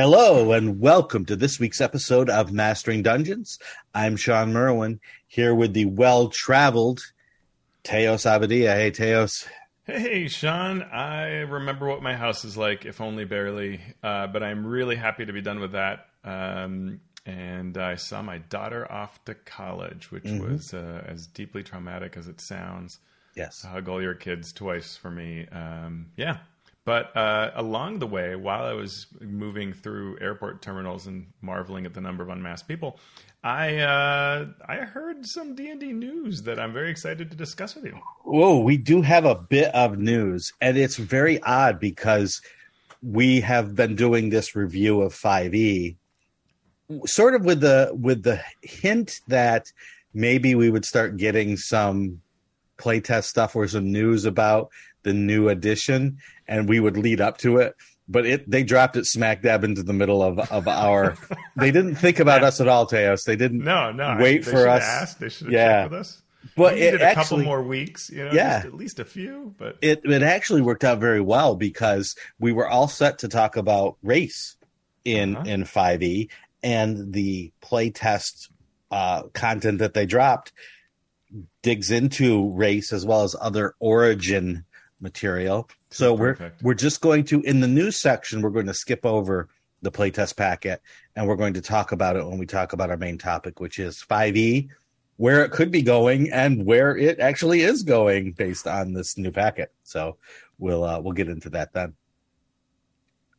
[0.00, 3.58] Hello and welcome to this week's episode of Mastering Dungeons.
[3.92, 7.00] I'm Shawn Merwin here with the well-traveled
[7.82, 8.76] Teos Abadia.
[8.76, 9.48] Hey, Teos.
[9.82, 10.84] Hey, Shawn.
[10.84, 13.80] I remember what my house is like, if only barely.
[14.00, 16.06] Uh, but I'm really happy to be done with that.
[16.22, 20.52] Um, and I saw my daughter off to college, which mm-hmm.
[20.52, 23.00] was uh, as deeply traumatic as it sounds.
[23.34, 23.62] Yes.
[23.62, 25.48] Hug all your kids twice for me.
[25.48, 26.36] Um, yeah,
[26.88, 31.92] but uh, along the way, while I was moving through airport terminals and marveling at
[31.92, 32.98] the number of unmasked people,
[33.44, 37.74] I uh, I heard some D and D news that I'm very excited to discuss
[37.74, 38.00] with you.
[38.24, 42.40] Whoa, we do have a bit of news, and it's very odd because
[43.02, 45.94] we have been doing this review of 5e,
[47.04, 49.70] sort of with the with the hint that
[50.14, 52.22] maybe we would start getting some
[52.78, 54.70] playtest stuff or some news about
[55.02, 57.74] the new edition, and we would lead up to it.
[58.08, 61.16] But it they dropped it smack dab into the middle of, of our.
[61.56, 63.24] they didn't think about us at all, Teos.
[63.24, 63.62] They didn't.
[63.64, 64.16] No, no.
[64.18, 64.82] Wait they for us.
[64.82, 65.20] Asked.
[65.20, 65.84] They should have yeah.
[65.84, 66.22] with us.
[66.56, 69.54] But we it a actually, couple more weeks, you know, yeah, at least a few.
[69.58, 73.56] But it it actually worked out very well because we were all set to talk
[73.56, 74.56] about race
[75.04, 75.48] in uh-huh.
[75.48, 76.28] in 5e
[76.62, 78.48] and the playtest
[78.90, 80.52] uh, content that they dropped
[81.62, 84.64] digs into race as well as other origin
[85.00, 85.68] material.
[85.90, 86.62] So Perfect.
[86.62, 89.48] we're we're just going to in the news section we're going to skip over
[89.82, 90.82] the playtest packet
[91.14, 93.78] and we're going to talk about it when we talk about our main topic which
[93.78, 94.68] is 5e
[95.18, 99.32] where it could be going and where it actually is going based on this new
[99.32, 99.72] packet.
[99.82, 100.16] So
[100.58, 101.94] we'll uh, we'll get into that then.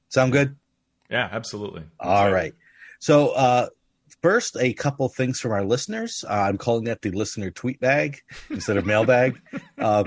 [0.09, 0.55] Sound good?
[1.09, 1.83] Yeah, absolutely.
[1.99, 2.53] All right.
[2.99, 3.69] So uh,
[4.21, 6.23] first, a couple things from our listeners.
[6.27, 9.39] Uh, I'm calling that the listener tweet bag instead of mailbag
[9.77, 10.03] uh,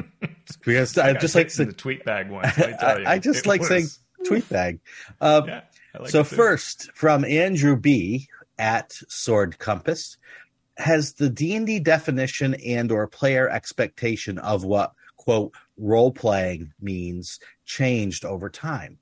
[0.65, 2.45] because I, I just like the tweet bag one.
[2.45, 3.69] I, I, just it like was.
[3.69, 3.87] saying
[4.27, 4.81] tweet bag.
[5.21, 5.61] Uh, yeah,
[5.99, 8.28] like so first, from Andrew B
[8.59, 10.17] at Sword Compass,
[10.77, 16.73] has the D and D definition and or player expectation of what quote role playing
[16.81, 18.99] means changed over time?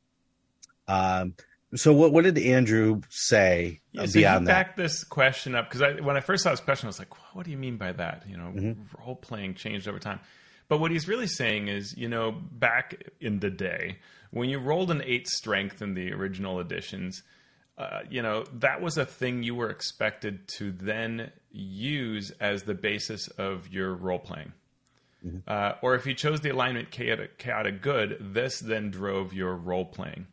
[0.89, 1.35] Um,
[1.75, 4.53] so what what did Andrew say yeah, so beyond that?
[4.53, 7.45] backed this question up because when I first saw this question, I was like, "What
[7.45, 8.83] do you mean by that?" You know, mm-hmm.
[8.99, 10.21] role playing changed over time.
[10.69, 13.99] But what he's really saying is, you know, back in the day
[14.31, 17.23] when you rolled an eight strength in the original editions,
[17.79, 22.75] uh, you know that was a thing you were expected to then use as the
[22.75, 24.53] basis of your role playing.
[25.25, 25.39] Mm-hmm.
[25.47, 29.85] Uh, or if you chose the alignment chaotic, chaotic good, this then drove your role
[29.85, 30.27] playing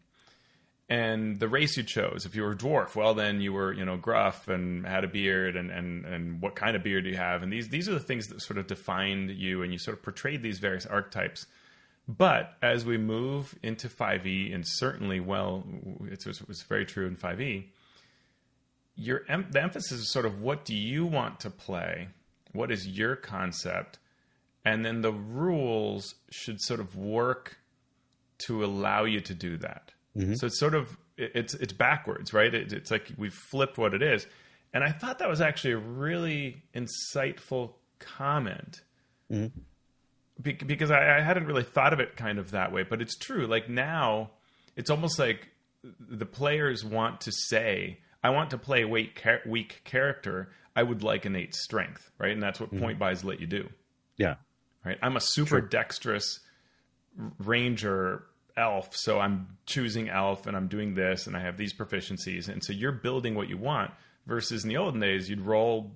[0.90, 2.26] and the race you chose.
[2.26, 5.08] If you were a dwarf, well, then you were, you know, gruff and had a
[5.08, 7.44] beard, and and and what kind of beard do you have?
[7.44, 10.04] And these these are the things that sort of defined you, and you sort of
[10.04, 11.46] portrayed these various archetypes.
[12.08, 15.66] But as we move into 5e, and certainly, well,
[16.10, 17.66] it was, very true in 5e.
[18.96, 22.08] Your the emphasis is sort of what do you want to play?
[22.54, 24.00] What is your concept?
[24.64, 27.58] And then the rules should sort of work
[28.40, 29.92] to allow you to do that.
[30.18, 30.34] Mm-hmm.
[30.36, 32.54] So it's sort of it's it's backwards, right?
[32.54, 34.26] It, it's like we've flipped what it is,
[34.74, 38.82] and I thought that was actually a really insightful comment.
[39.32, 39.60] Mm-hmm.
[40.42, 43.16] Be- because I, I hadn't really thought of it kind of that way, but it's
[43.16, 43.48] true.
[43.48, 44.32] Like now,
[44.76, 45.50] it's almost like
[45.84, 50.50] the players want to say, "I want to play a weak, weak character.
[50.76, 52.84] I would like innate strength, right?" And that's what mm-hmm.
[52.84, 53.70] point buys let you do.
[54.18, 54.36] Yeah,
[54.84, 54.98] right.
[55.04, 56.40] I'm a super dexterous
[57.40, 58.24] ranger
[58.58, 62.50] elf, so I'm choosing elf and I'm doing this and I have these proficiencies.
[62.50, 63.92] And so you're building what you want
[64.26, 65.92] versus in the olden days, you'd roll,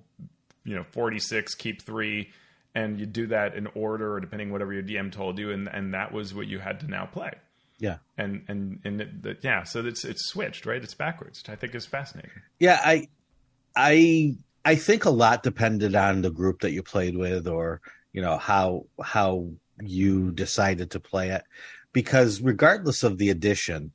[0.64, 2.30] you know, 46, keep three,
[2.74, 5.50] and you'd do that in order or depending whatever your DM told you.
[5.50, 7.32] And, and that was what you had to now play.
[7.78, 7.98] Yeah.
[8.16, 10.82] And, and, and it, yeah, so it's, it's switched, right?
[10.82, 12.30] It's backwards, which I think is fascinating.
[12.58, 12.80] Yeah.
[12.82, 13.08] I,
[13.74, 17.80] I, I think a lot depended on the group that you played with or,
[18.12, 19.48] you know, how, how
[19.80, 21.42] you decided to play it
[21.92, 23.92] because regardless of the edition,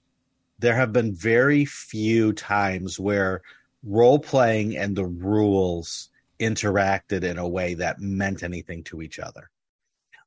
[0.59, 3.41] there have been very few times where
[3.83, 6.09] role playing and the rules
[6.39, 9.49] interacted in a way that meant anything to each other.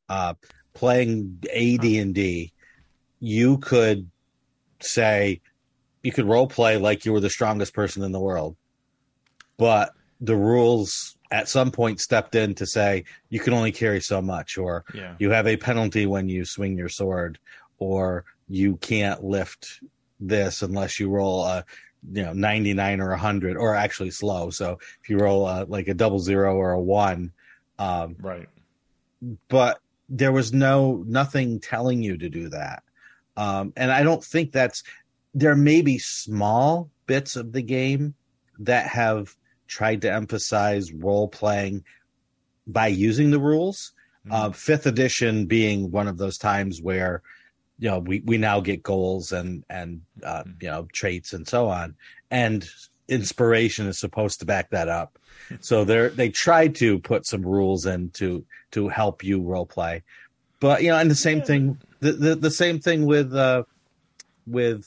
[0.08, 0.34] Uh,
[0.72, 2.52] playing AD and D,
[3.20, 4.10] you could
[4.80, 5.40] say
[6.02, 8.56] you could role play like you were the strongest person in the world,
[9.56, 14.20] but the rules at some point stepped in to say you can only carry so
[14.20, 15.14] much, or yeah.
[15.18, 17.38] you have a penalty when you swing your sword,
[17.80, 19.80] or you can't lift
[20.20, 21.64] this unless you roll a
[22.12, 25.94] you know 99 or 100 or actually slow so if you roll a, like a
[25.94, 27.32] double zero or a one
[27.78, 28.48] um, right
[29.48, 32.82] but there was no nothing telling you to do that
[33.36, 34.82] um, and i don't think that's
[35.34, 38.14] there may be small bits of the game
[38.58, 39.34] that have
[39.66, 41.84] tried to emphasize role playing
[42.66, 43.92] by using the rules.
[44.26, 44.34] Mm-hmm.
[44.34, 47.22] Uh, fifth edition being one of those times where
[47.80, 50.50] you know we, we now get goals and and uh, mm-hmm.
[50.60, 51.96] you know traits and so on,
[52.30, 52.68] and
[53.08, 55.18] inspiration is supposed to back that up.
[55.60, 60.02] so they they tried to put some rules in to to help you role play,
[60.60, 63.64] but you know, and the same thing the the, the same thing with uh,
[64.46, 64.86] with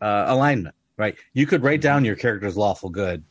[0.00, 1.16] uh, alignment, right?
[1.34, 3.24] You could write down your character's lawful good,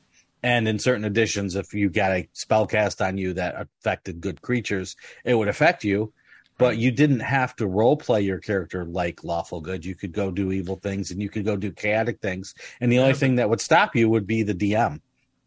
[0.44, 4.42] and in certain editions, if you got a spell cast on you that affected good
[4.42, 6.12] creatures, it would affect you.
[6.58, 9.86] But you didn't have to role play your character like lawful good.
[9.86, 13.00] You could go do evil things, and you could go do chaotic things, and the
[13.00, 15.00] only thing that would stop you would be the DM.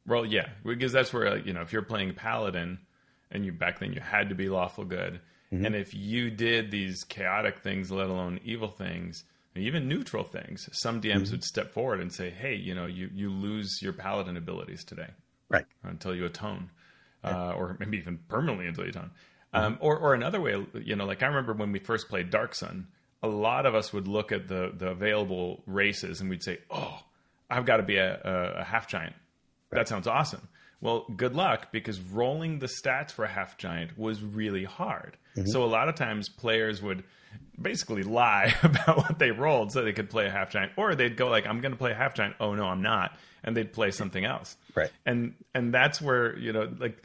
[0.06, 2.78] Well, yeah, because that's where you know if you're playing paladin,
[3.30, 5.20] and you back then you had to be lawful good,
[5.52, 5.66] mm-hmm.
[5.66, 9.24] and if you did these chaotic things, let alone evil things,
[9.56, 11.32] even neutral things, some DMs mm-hmm.
[11.32, 15.08] would step forward and say, "Hey, you know, you you lose your paladin abilities today,
[15.48, 15.66] right?
[15.82, 16.70] Until you atone,
[17.24, 19.10] uh, or maybe even permanently until you atone."
[19.54, 19.64] Mm-hmm.
[19.64, 22.54] Um, or or another way, you know, like I remember when we first played Dark
[22.54, 22.86] Sun,
[23.22, 27.02] a lot of us would look at the the available races and we'd say, "Oh,
[27.50, 29.14] I've got to be a, a, a half giant.
[29.70, 29.78] Right.
[29.78, 30.48] That sounds awesome."
[30.80, 35.16] Well, good luck because rolling the stats for a half giant was really hard.
[35.36, 35.48] Mm-hmm.
[35.48, 37.04] So a lot of times players would
[37.60, 41.16] basically lie about what they rolled so they could play a half giant or they'd
[41.16, 43.72] go like i'm going to play a half giant oh no i'm not and they'd
[43.72, 47.02] play something else right and and that's where you know like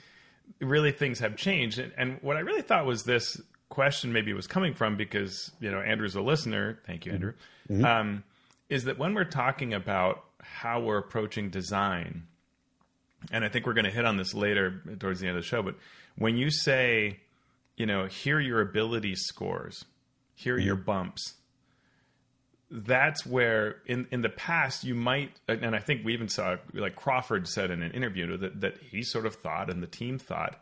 [0.60, 3.40] really things have changed and, and what i really thought was this
[3.70, 7.34] question maybe was coming from because you know andrew's a listener thank you andrew
[7.70, 7.84] mm-hmm.
[7.84, 8.24] um,
[8.70, 12.24] is that when we're talking about how we're approaching design
[13.32, 15.48] and i think we're going to hit on this later towards the end of the
[15.48, 15.76] show but
[16.18, 17.20] when you say
[17.76, 19.86] you know here are your ability scores
[20.36, 20.86] here are your mm-hmm.
[20.86, 21.34] bumps
[22.72, 26.96] that's where in in the past you might and I think we even saw like
[26.96, 30.60] Crawford said in an interview that that he sort of thought and the team thought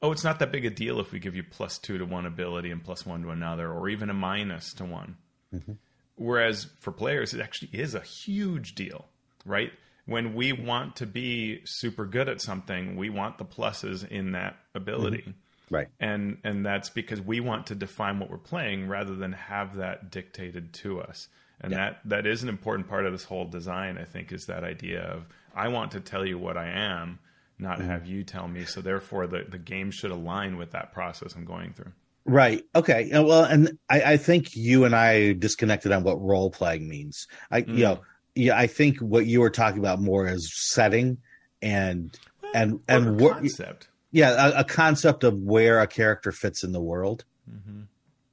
[0.00, 2.24] oh it's not that big a deal if we give you plus 2 to one
[2.24, 5.16] ability and plus 1 to another or even a minus to one.
[5.54, 5.72] Mm-hmm.
[6.14, 9.06] whereas for players it actually is a huge deal
[9.44, 9.72] right?
[10.06, 14.56] When we want to be super good at something we want the pluses in that
[14.74, 15.18] ability.
[15.18, 15.30] Mm-hmm
[15.70, 15.88] right.
[15.98, 20.10] And and that's because we want to define what we're playing rather than have that
[20.10, 21.28] dictated to us.
[21.60, 21.78] And yeah.
[21.78, 25.02] that that is an important part of this whole design i think is that idea
[25.02, 27.18] of i want to tell you what i am
[27.58, 27.88] not mm-hmm.
[27.88, 28.64] have you tell me.
[28.64, 31.92] So therefore the, the game should align with that process i'm going through.
[32.24, 32.64] Right.
[32.74, 33.10] Okay.
[33.12, 37.26] Well and i, I think you and i disconnected on what role playing means.
[37.50, 37.76] I mm.
[37.76, 38.00] you know
[38.34, 41.18] yeah i think what you were talking about more is setting
[41.60, 46.64] and well, and and what concept yeah a, a, concept of where a character fits
[46.64, 47.82] in the world mm-hmm.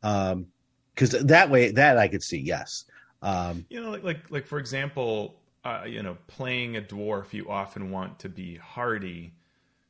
[0.03, 0.47] um
[0.94, 2.85] because that way that i could see yes
[3.21, 7.50] um you know like like, like for example uh, you know playing a dwarf you
[7.50, 9.33] often want to be hardy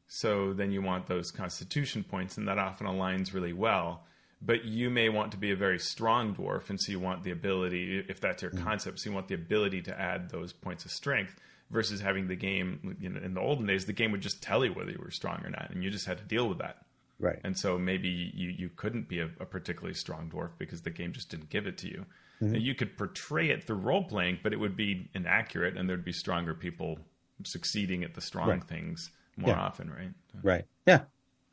[0.07, 4.03] so then you want those constitution points and that often aligns really well
[4.41, 7.31] but you may want to be a very strong dwarf and so you want the
[7.31, 8.63] ability if that's your mm-hmm.
[8.63, 11.35] concept so you want the ability to add those points of strength
[11.69, 14.63] versus having the game you know in the olden days the game would just tell
[14.63, 16.85] you whether you were strong or not and you just had to deal with that
[17.19, 20.89] right and so maybe you you couldn't be a, a particularly strong dwarf because the
[20.89, 22.05] game just didn't give it to you
[22.41, 22.55] mm-hmm.
[22.55, 26.13] you could portray it through role playing but it would be inaccurate and there'd be
[26.13, 26.97] stronger people
[27.43, 28.63] succeeding at the strong right.
[28.63, 29.59] things more yeah.
[29.59, 31.01] often right right yeah.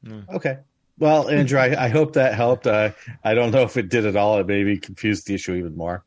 [0.02, 0.20] yeah.
[0.32, 0.58] okay
[0.98, 2.92] well andrew I, I, hope that helped uh,
[3.24, 6.04] i don't know if it did at all it maybe confused the issue even more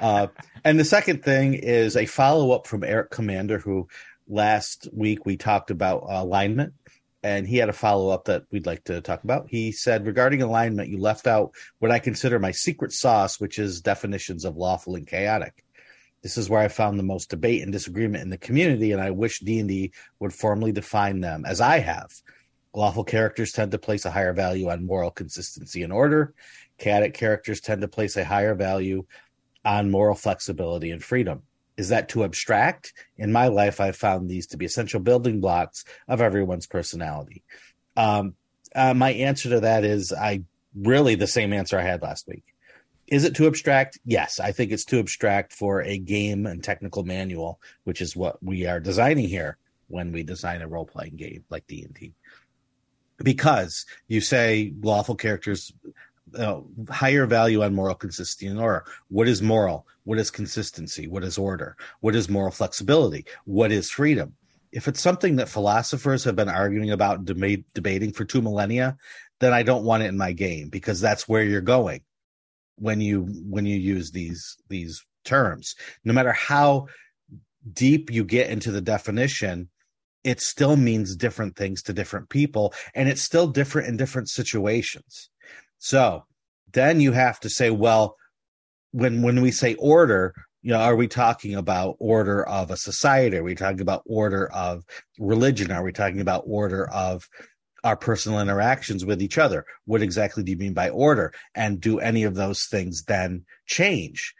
[0.00, 0.28] uh,
[0.64, 3.88] and the second thing is a follow up from Eric Commander, who
[4.28, 6.74] last week we talked about alignment,
[7.22, 9.48] and he had a follow up that we'd like to talk about.
[9.48, 13.80] He said, regarding alignment, you left out what I consider my secret sauce, which is
[13.80, 15.64] definitions of lawful and chaotic.
[16.22, 19.10] This is where I found the most debate and disagreement in the community, and I
[19.10, 22.10] wish D and D would formally define them as I have.
[22.74, 26.34] Lawful characters tend to place a higher value on moral consistency and order.
[26.78, 29.04] Chaotic characters tend to place a higher value
[29.64, 31.42] on moral flexibility and freedom.
[31.76, 32.92] Is that too abstract?
[33.16, 37.42] In my life, I've found these to be essential building blocks of everyone's personality.
[37.96, 38.34] Um,
[38.74, 40.42] uh, my answer to that is I
[40.74, 42.44] really the same answer I had last week.
[43.06, 43.98] Is it too abstract?
[44.04, 48.42] Yes, I think it's too abstract for a game and technical manual, which is what
[48.42, 52.14] we are designing here when we design a role playing game like D and D.
[53.22, 55.72] Because you say lawful characters
[56.36, 56.60] uh,
[56.90, 58.84] higher value on moral consistency order.
[59.08, 59.86] What is moral?
[60.04, 61.06] What is consistency?
[61.06, 61.76] What is order?
[62.00, 63.26] What is moral flexibility?
[63.44, 64.34] What is freedom?
[64.72, 68.96] If it's something that philosophers have been arguing about and debate, debating for two millennia,
[69.40, 72.00] then I don't want it in my game because that's where you're going
[72.76, 75.76] when you when you use these these terms.
[76.04, 76.88] No matter how
[77.72, 79.68] deep you get into the definition,
[80.24, 85.30] it still means different things to different people and it's still different in different situations.
[85.84, 86.24] So
[86.72, 88.16] then you have to say, well,
[88.92, 93.36] when when we say order, you know, are we talking about order of a society?
[93.36, 94.82] Are we talking about order of
[95.18, 95.70] religion?
[95.70, 97.28] Are we talking about order of
[97.84, 99.66] our personal interactions with each other?
[99.84, 101.34] What exactly do you mean by order?
[101.54, 104.34] And do any of those things then change?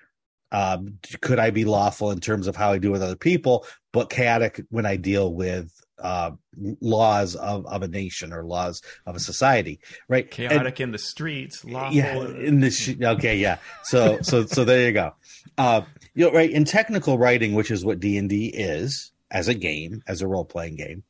[0.50, 4.08] Um, could I be lawful in terms of how I do with other people, but
[4.08, 6.32] chaotic when I deal with uh,
[6.80, 10.30] laws of, of a nation or laws of a society, right?
[10.30, 11.96] Chaotic and, in the streets, lawful.
[11.96, 13.58] Yeah, in the sh- okay, yeah.
[13.84, 15.14] So so so there you go.
[15.56, 15.82] Uh,
[16.14, 19.54] you know, right in technical writing, which is what D and D is as a
[19.54, 21.02] game, as a role playing game.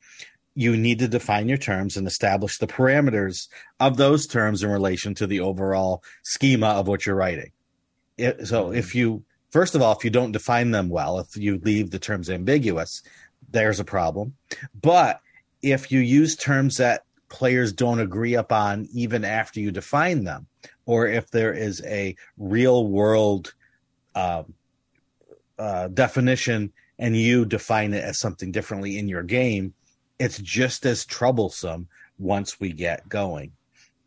[0.57, 3.49] You need to define your terms and establish the parameters
[3.81, 7.51] of those terms in relation to the overall schema of what you're writing.
[8.17, 9.25] It, so if you
[9.55, 13.05] First of all, if you don't define them well, if you leave the terms ambiguous,
[13.55, 14.35] there's a problem.
[14.83, 15.21] But
[15.63, 20.47] if you use terms that players don't agree upon even after you define them,
[20.85, 23.55] or if there is a real world
[24.15, 24.43] uh,
[25.59, 29.73] uh, definition and you define it as something differently in your game,
[30.19, 33.53] it's just as troublesome once we get going.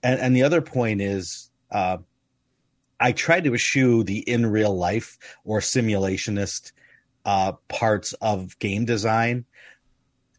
[0.03, 1.97] And, and the other point is uh,
[2.99, 6.71] I try to eschew the in real life or simulationist
[7.27, 9.45] uh, parts of game design.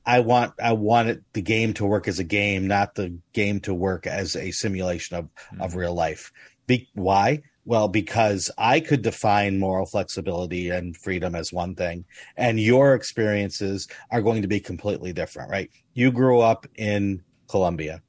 [0.05, 3.75] I want I wanted the game to work as a game, not the game to
[3.75, 5.61] work as a simulation of mm-hmm.
[5.61, 6.33] of real life.
[6.67, 7.43] Be, why?
[7.67, 12.07] Well, because I could define moral flexibility and freedom as one thing,
[12.39, 15.71] and your experiences are going to be completely different, right?
[15.93, 18.01] You grew up in Colombia.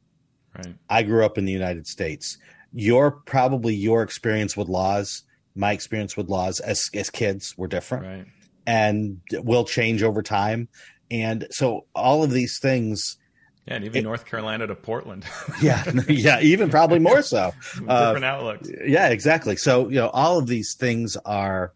[0.55, 0.75] Right.
[0.89, 2.37] I grew up in the United States
[2.71, 5.23] your probably your experience with laws,
[5.55, 8.25] my experience with laws as as kids were different, right.
[8.69, 10.67] And will change over time.
[11.09, 13.17] And so all of these things.
[13.65, 15.25] Yeah, and even it, North Carolina to Portland.
[15.61, 17.51] yeah, yeah, even probably more so.
[17.73, 18.69] Different uh, outlooks.
[18.85, 19.55] Yeah, exactly.
[19.55, 21.73] So you know, all of these things are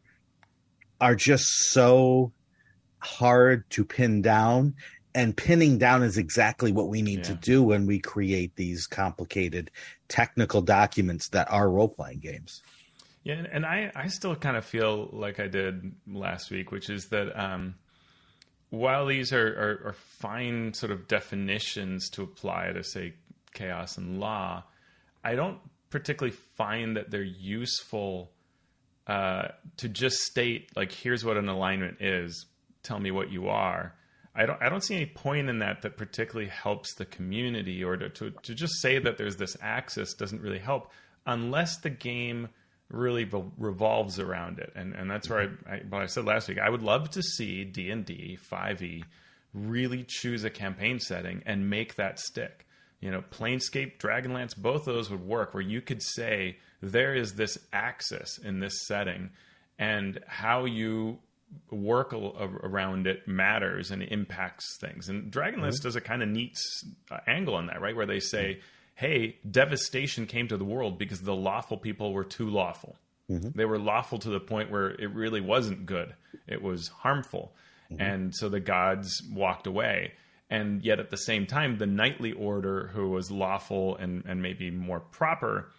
[1.02, 2.32] are just so
[3.00, 4.76] hard to pin down
[5.16, 7.24] and pinning down is exactly what we need yeah.
[7.24, 9.72] to do when we create these complicated
[10.08, 12.62] technical documents that are role playing games.
[13.24, 17.06] Yeah, and I, I still kind of feel like I did last week, which is
[17.06, 17.76] that um,
[18.70, 23.14] while these are, are, are, fine sort of definitions to apply to, say,
[23.54, 24.64] chaos and law,
[25.24, 28.32] I don't particularly find that they're useful
[29.08, 32.46] uh, to just state, like, here's what an alignment is,
[32.84, 33.96] tell me what you are.
[34.36, 37.96] I don't I don't see any point in that that particularly helps the community or
[37.98, 40.92] to, to, to just say that there's this axis doesn't really help
[41.28, 42.50] unless the game
[42.90, 46.60] really revolves around it and and that's where I, I what I said last week
[46.60, 49.04] I would love to see D&D 5e
[49.54, 52.68] really choose a campaign setting and make that stick
[53.00, 57.58] you know planescape dragonlance both those would work where you could say there is this
[57.72, 59.32] axis in this setting
[59.80, 61.20] and how you
[61.72, 65.10] work around it matters and impacts things.
[65.10, 65.84] And Dragonlance mm-hmm.
[65.84, 66.58] does a kind of neat
[67.12, 67.96] uh, angle on that, right?
[67.96, 68.60] Where they say,
[68.96, 72.98] hey, devastation came to the world because the lawful people were too lawful.
[73.30, 73.50] Mm-hmm.
[73.56, 76.16] They were lawful to the point where it really wasn't good,
[76.48, 77.54] it was harmful.
[77.92, 78.02] Mm-hmm.
[78.02, 80.14] And so the gods walked away.
[80.50, 84.70] And yet at the same time, the knightly order, who was lawful and, and maybe
[84.70, 85.72] more proper,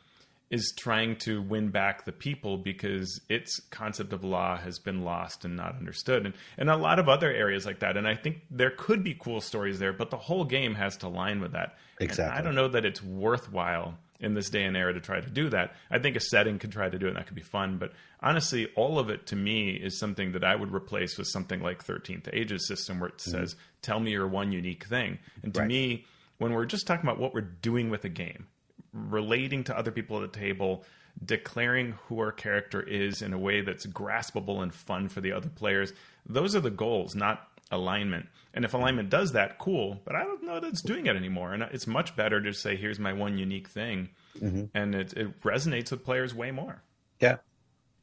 [0.55, 5.45] is trying to win back the people because its concept of law has been lost
[5.45, 7.97] and not understood and, and a lot of other areas like that.
[7.97, 11.09] And i think there could be cool stories there but the whole game has to
[11.09, 11.77] align with that.
[11.99, 15.21] Exactly and i don't know that it's worthwhile in this day and era to try
[15.21, 15.75] to do that.
[15.91, 17.93] I think a setting could try to do it and that could be fun but
[18.21, 21.85] honestly all of it to me is something that i would replace with something like
[21.85, 23.33] 13th ages system where it mm-hmm.
[23.33, 25.19] says tell me your one unique thing.
[25.43, 25.69] And to right.
[25.69, 26.05] me
[26.39, 28.47] when we're just talking about what we're doing with a game
[28.95, 30.85] relating to other people at the table,
[31.23, 35.49] declaring who our character is in a way that's graspable and fun for the other
[35.49, 35.93] players.
[36.27, 38.29] Those are the goals, not alignment.
[38.55, 40.01] And if alignment does that, cool.
[40.05, 41.53] But I don't know that it's doing it anymore.
[41.53, 44.11] And it's much better to say, here's my one unique thing.
[44.41, 44.65] Mm-hmm.
[44.75, 46.83] And it, it resonates with players way more.
[47.21, 47.37] Yeah.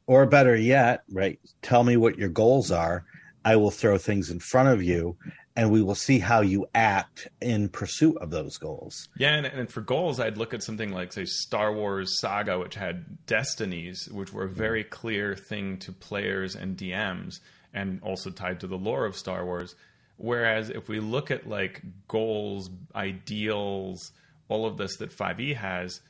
[0.06, 1.38] Or better yet, right?
[1.62, 3.04] Tell me what your goals are.
[3.44, 5.16] I will throw things in front of you
[5.54, 9.08] and we will see how you act in pursuit of those goals.
[9.16, 12.74] Yeah, and, and, for goals, I'd look at something like, say, Star Wars Saga, which
[12.74, 14.56] had destinies, which were a mm-hmm.
[14.56, 17.40] very clear thing to players and DMs,
[17.74, 19.74] and also tied to the lore of Star Wars.
[20.16, 24.12] Whereas if we look at like goals, ideals,
[24.48, 26.00] all of this that 5e has,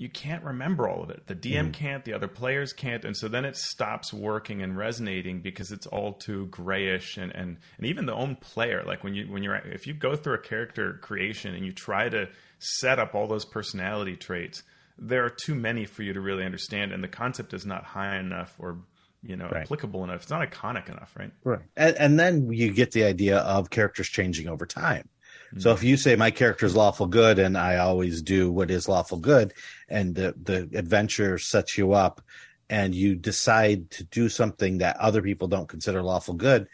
[0.00, 1.26] you can't remember all of it.
[1.26, 1.72] The DM mm.
[1.74, 5.86] can't, the other players can't, and so then it stops working and resonating because it's
[5.86, 8.82] all too grayish and and and even the own player.
[8.86, 12.08] Like when you when you're if you go through a character creation and you try
[12.08, 14.62] to set up all those personality traits,
[14.96, 18.16] there are too many for you to really understand, and the concept is not high
[18.16, 18.78] enough or
[19.22, 19.64] you know right.
[19.64, 20.22] applicable enough.
[20.22, 21.30] It's not iconic enough, right?
[21.44, 25.10] Right, and, and then you get the idea of characters changing over time
[25.58, 28.88] so if you say my character is lawful good and I always do what is
[28.88, 29.52] lawful good,
[29.88, 32.22] and the the adventure sets you up,
[32.68, 36.68] and you decide to do something that other people don't consider lawful good,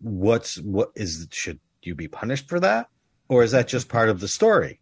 [0.00, 2.88] what's what is should you be punished for that,
[3.28, 4.80] or is that just part of the story?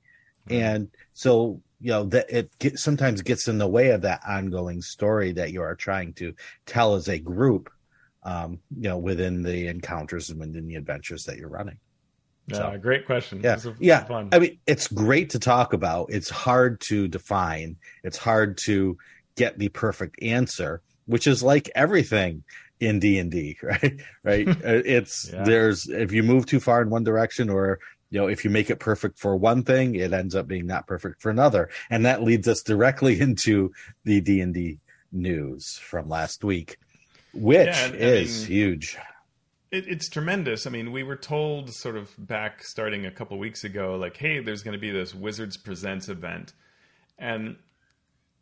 [0.50, 4.82] And so you know that it get, sometimes gets in the way of that ongoing
[4.82, 6.34] story that you are trying to
[6.66, 7.70] tell as a group,
[8.24, 11.78] um, you know, within the encounters and within the adventures that you're running.
[12.48, 13.40] Yeah, so, great question.
[13.42, 14.04] Yeah, yeah.
[14.04, 14.30] Fun.
[14.32, 16.10] I mean, it's great to talk about.
[16.10, 17.76] It's hard to define.
[18.02, 18.96] It's hard to
[19.36, 22.44] get the perfect answer, which is like everything
[22.80, 24.00] in D and D, right?
[24.22, 24.48] Right.
[24.68, 25.44] Uh, it's yeah.
[25.44, 27.78] there's if you move too far in one direction, or
[28.10, 30.86] you know, if you make it perfect for one thing, it ends up being not
[30.86, 33.72] perfect for another, and that leads us directly into
[34.04, 34.78] the D and D
[35.12, 36.78] news from last week,
[37.34, 38.98] which yeah, is mean, huge.
[39.70, 40.66] It, it's tremendous.
[40.66, 44.40] I mean, we were told sort of back starting a couple weeks ago, like, hey,
[44.40, 46.52] there's going to be this Wizards Presents event.
[47.18, 47.56] And,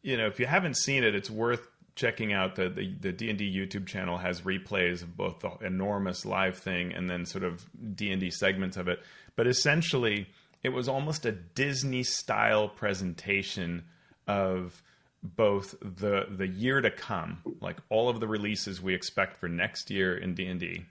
[0.03, 1.67] you know, if you haven't seen it, it's worth
[1.97, 6.59] checking out the, the, the D&D YouTube channel has replays of both the enormous live
[6.59, 7.67] thing and then sort of
[7.97, 9.03] D&D segments of it.
[9.35, 10.29] But essentially,
[10.63, 13.85] it was almost a Disney style presentation
[14.29, 14.83] of
[15.23, 19.91] both the the year to come, like all of the releases we expect for next
[19.91, 20.85] year in D&D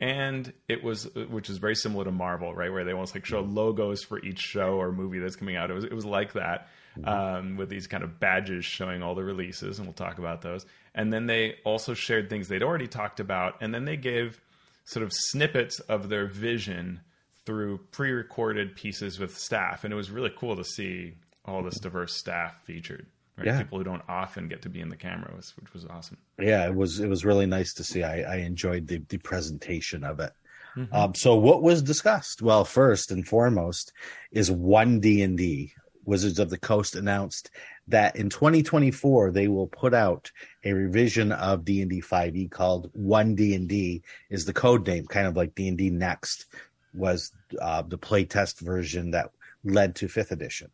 [0.00, 3.40] and it was which is very similar to Marvel, right, where they almost like show
[3.40, 5.70] logos for each show or movie that's coming out.
[5.70, 7.08] It was it was like that mm-hmm.
[7.08, 10.66] um, with these kind of badges showing all the releases, and we'll talk about those.
[10.94, 14.40] And then they also shared things they'd already talked about, and then they gave
[14.84, 17.00] sort of snippets of their vision
[17.44, 22.14] through pre-recorded pieces with staff, and it was really cool to see all this diverse
[22.14, 23.06] staff featured
[23.38, 23.46] right?
[23.46, 23.58] Yeah.
[23.58, 26.18] People who don't often get to be in the camera, was, which was awesome.
[26.38, 28.02] Yeah, it was it was really nice to see.
[28.02, 30.32] I, I enjoyed the the presentation of it.
[30.76, 30.94] Mm-hmm.
[30.94, 32.42] Um, so what was discussed?
[32.42, 33.92] Well, first and foremost
[34.30, 35.72] is one D and D.
[36.04, 37.50] Wizards of the Coast announced
[37.88, 40.32] that in 2024 they will put out
[40.64, 45.90] a revision of D&D 5e called 1D&D is the code name kind of like D&D
[45.90, 46.46] Next
[46.94, 49.30] was uh, the playtest version that
[49.64, 50.70] led to 5th edition.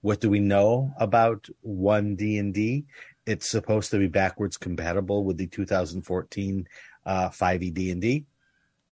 [0.00, 2.84] What do we know about one D and D?
[3.26, 6.68] It's supposed to be backwards compatible with the 2014
[7.04, 8.24] uh, 5e D and D.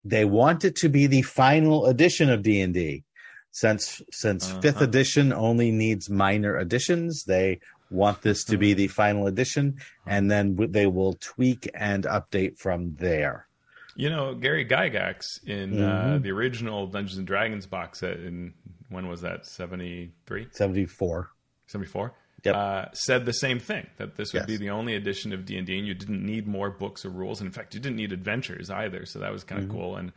[0.03, 3.03] They want it to be the final edition of D and D,
[3.51, 4.61] since since uh-huh.
[4.61, 7.23] fifth edition only needs minor additions.
[7.23, 12.57] They want this to be the final edition, and then they will tweak and update
[12.57, 13.47] from there.
[13.95, 16.15] You know, Gary Gygax in uh, mm-hmm.
[16.15, 18.53] uh, the original Dungeons and Dragons box set in
[18.95, 19.45] when was that?
[19.45, 21.29] 73 74
[21.67, 22.55] 74 yep.
[22.55, 24.47] Uh, said the same thing that this would yes.
[24.47, 27.39] be the only edition of d&d and you didn't need more books or rules.
[27.41, 29.77] And in fact you didn't need adventures either so that was kind of mm-hmm.
[29.77, 29.95] cool.
[29.97, 30.11] And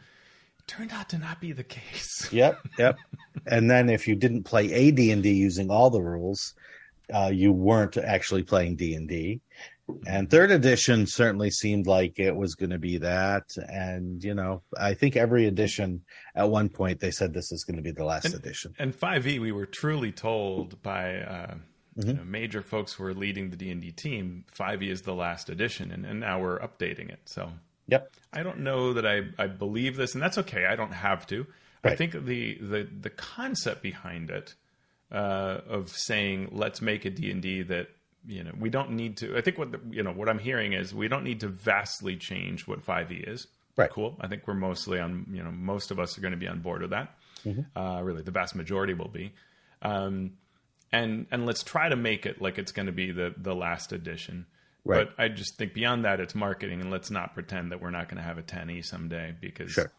[0.67, 2.29] turned out to not be the case.
[2.33, 2.99] Yep yep.
[3.47, 6.55] And then if you didn't play a d&d using all the rules
[7.13, 9.41] uh, you weren't actually playing d&d
[10.07, 13.57] and third edition certainly seemed like it was going to be that.
[13.69, 16.03] And, you know, I think every edition
[16.35, 18.75] at one point they said this is going to be the last and, edition.
[18.79, 21.55] And 5e, we were truly told by uh,
[21.99, 22.09] mm-hmm.
[22.09, 25.91] you know, major folks who are leading the D&D team, 5e is the last edition.
[25.91, 27.21] And, and now we're updating it.
[27.25, 27.51] So
[27.87, 28.13] yep.
[28.33, 30.67] I don't know that I, I believe this, and that's okay.
[30.67, 31.47] I don't have to.
[31.83, 31.93] Right.
[31.93, 34.55] I think the, the, the concept behind it
[35.11, 37.89] uh, of saying, let's make a D&D that
[38.29, 40.75] you know we don't need to i think what the, you know what i'm hearing
[40.75, 43.47] is we don't need to vastly change what 5e is.
[43.77, 43.91] Right.
[43.91, 44.17] Cool.
[44.21, 46.61] I think we're mostly on you know most of us are going to be on
[46.61, 47.15] board with that.
[47.47, 47.79] Mm-hmm.
[47.79, 49.33] uh, really the vast majority will be.
[49.83, 50.33] Um,
[50.93, 53.93] and and let's try to make it like it's going to be the the last
[53.93, 54.47] edition.
[54.85, 55.09] Right.
[55.09, 58.09] but i just think beyond that it's marketing and let's not pretend that we're not
[58.09, 59.93] going to have a 10e someday because sure.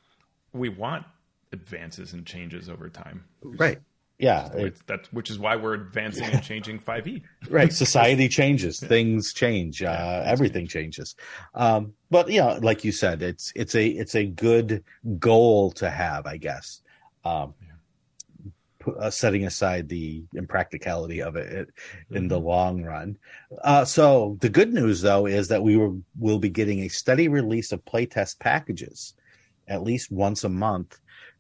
[0.52, 1.06] we want
[1.52, 3.26] advances and changes over time.
[3.44, 3.80] Right
[4.20, 7.22] yeah, it, that's which is why we're advancing and changing 5e.
[7.50, 11.16] right, society changes, things change, uh, everything changes.
[11.56, 14.84] Um, but yeah, like you said, it's it's a it's a good
[15.20, 16.82] goal to have, I guess.
[17.24, 17.54] Um,
[18.86, 18.92] yeah.
[19.00, 21.70] uh, setting aside the impracticality of it, it
[22.10, 22.28] in mm-hmm.
[22.28, 23.18] the long run.
[23.64, 27.30] Uh, so the good news, though, is that we will, will be getting a steady
[27.30, 29.14] release of playtest packages,
[29.68, 31.00] at least once a month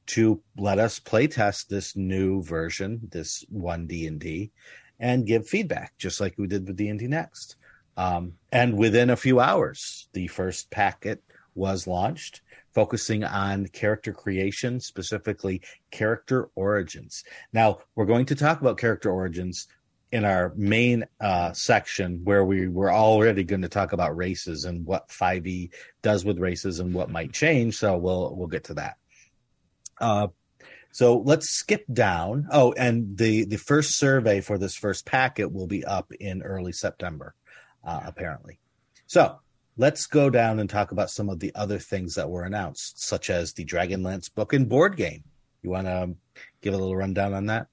[0.10, 4.52] to let us play test this new version, this one D and D,
[5.00, 7.56] and give feedback, just like we did with D and D Next.
[7.95, 11.22] Um, and within a few hours, the first packet
[11.54, 12.41] was launched,
[12.74, 17.24] focusing on character creation, specifically character origins.
[17.52, 19.67] Now, we're going to talk about character origins
[20.12, 24.86] in our main uh, section where we were already going to talk about races and
[24.86, 25.69] what 5e
[26.02, 27.76] does with races and what might change.
[27.78, 28.98] So we'll we'll get to that.
[29.99, 30.27] Uh,
[30.91, 32.47] so let's skip down.
[32.51, 36.71] Oh, and the the first survey for this first packet will be up in early
[36.71, 37.35] September,
[37.83, 38.59] uh, apparently.
[39.05, 39.39] So
[39.77, 43.29] let's go down and talk about some of the other things that were announced, such
[43.29, 45.23] as the Dragonlance book and board game.
[45.62, 46.15] You want to
[46.62, 47.67] give a little rundown on that?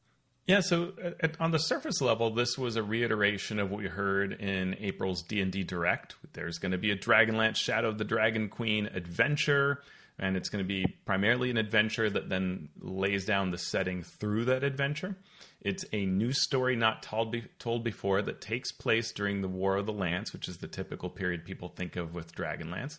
[0.46, 4.32] Yeah, so at, on the surface level, this was a reiteration of what we heard
[4.32, 6.14] in April's D and D Direct.
[6.34, 9.82] There's going to be a Dragonlance Shadow of the Dragon Queen adventure
[10.18, 14.46] and it's going to be primarily an adventure that then lays down the setting through
[14.46, 15.16] that adventure.
[15.60, 19.76] It's a new story not told, be- told before that takes place during the War
[19.76, 22.98] of the Lance, which is the typical period people think of with Dragonlance.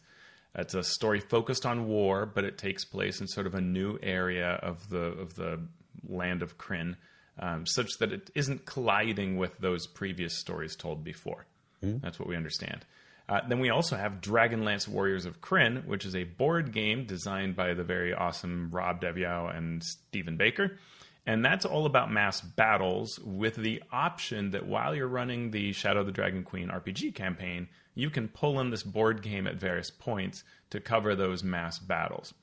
[0.56, 4.00] It's a story focused on war, but it takes place in sort of a new
[4.02, 5.62] area of the of the
[6.08, 6.96] land of Krynn,
[7.40, 11.46] um, such that it isn't colliding with those previous stories told before.
[11.84, 12.00] Mm-hmm.
[12.00, 12.86] That's what we understand.
[13.30, 17.56] Uh, then we also have Dragonlance Warriors of Krynn, which is a board game designed
[17.56, 20.78] by the very awesome Rob Daviau and Stephen Baker.
[21.26, 26.00] And that's all about mass battles with the option that while you're running the Shadow
[26.00, 29.92] of the Dragon Queen RPG campaign, you can pull in this board game at various
[29.92, 32.34] points to cover those mass battles.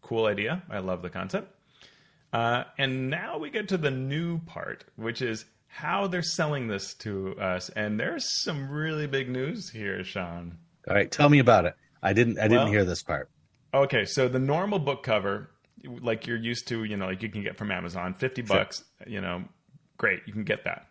[0.00, 0.62] Cool idea.
[0.70, 1.52] I love the concept.
[2.32, 6.94] Uh, and now we get to the new part, which is how they're selling this
[6.94, 7.68] to us.
[7.70, 10.58] And there's some really big news here, Shawn.
[10.88, 11.74] All right, tell me about it.
[12.02, 13.30] I didn't I didn't well, hear this part.
[13.72, 15.50] Okay, so the normal book cover,
[15.84, 18.84] like you're used to, you know, like you can get from Amazon, fifty bucks.
[18.98, 19.12] Sure.
[19.12, 19.44] You know,
[19.96, 20.86] great, you can get that.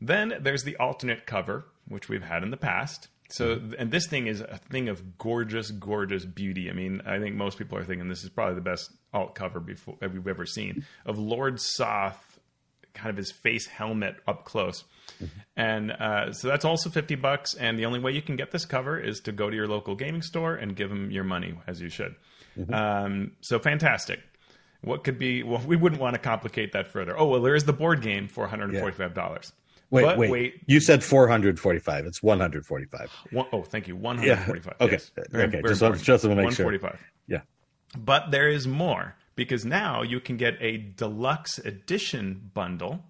[0.00, 3.08] Then there's the alternate cover, which we've had in the past.
[3.30, 3.74] So, mm-hmm.
[3.78, 6.70] and this thing is a thing of gorgeous, gorgeous beauty.
[6.70, 9.60] I mean, I think most people are thinking this is probably the best alt cover
[9.60, 12.27] before we've ever seen of Lord Soth
[12.94, 14.84] kind of his face helmet up close.
[15.22, 15.38] Mm-hmm.
[15.56, 17.54] And uh, so that's also 50 bucks.
[17.54, 19.94] And the only way you can get this cover is to go to your local
[19.94, 22.14] gaming store and give them your money, as you should.
[22.58, 22.74] Mm-hmm.
[22.74, 24.20] Um, so fantastic.
[24.82, 27.18] What could be, well, we wouldn't want to complicate that further.
[27.18, 29.16] Oh, well, there is the board game for $145.
[29.16, 29.38] Yeah.
[29.90, 30.62] Wait, but wait, wait.
[30.66, 32.06] You said 445.
[32.06, 33.10] It's 145.
[33.32, 33.96] One, oh, thank you.
[33.96, 34.74] 145.
[34.78, 34.84] Yeah.
[34.84, 34.92] Okay.
[34.92, 35.10] Yes.
[35.34, 35.62] Okay.
[35.66, 36.90] Just, just to make 145.
[36.90, 37.00] Sure.
[37.26, 37.40] Yeah.
[37.96, 43.04] But there is more because now you can get a deluxe edition bundle,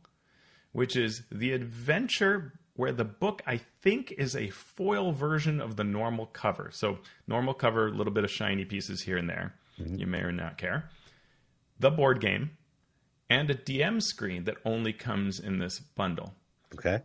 [0.73, 5.85] which is the adventure where the book I think is a foil version of the
[5.85, 6.69] normal cover.
[6.71, 9.55] So normal cover, a little bit of shiny pieces here and there.
[9.81, 9.95] Mm-hmm.
[9.95, 10.91] You may or not care.
[11.81, 12.51] The board game
[13.31, 16.35] and a DM screen that only comes in this bundle.
[16.75, 17.01] Okay.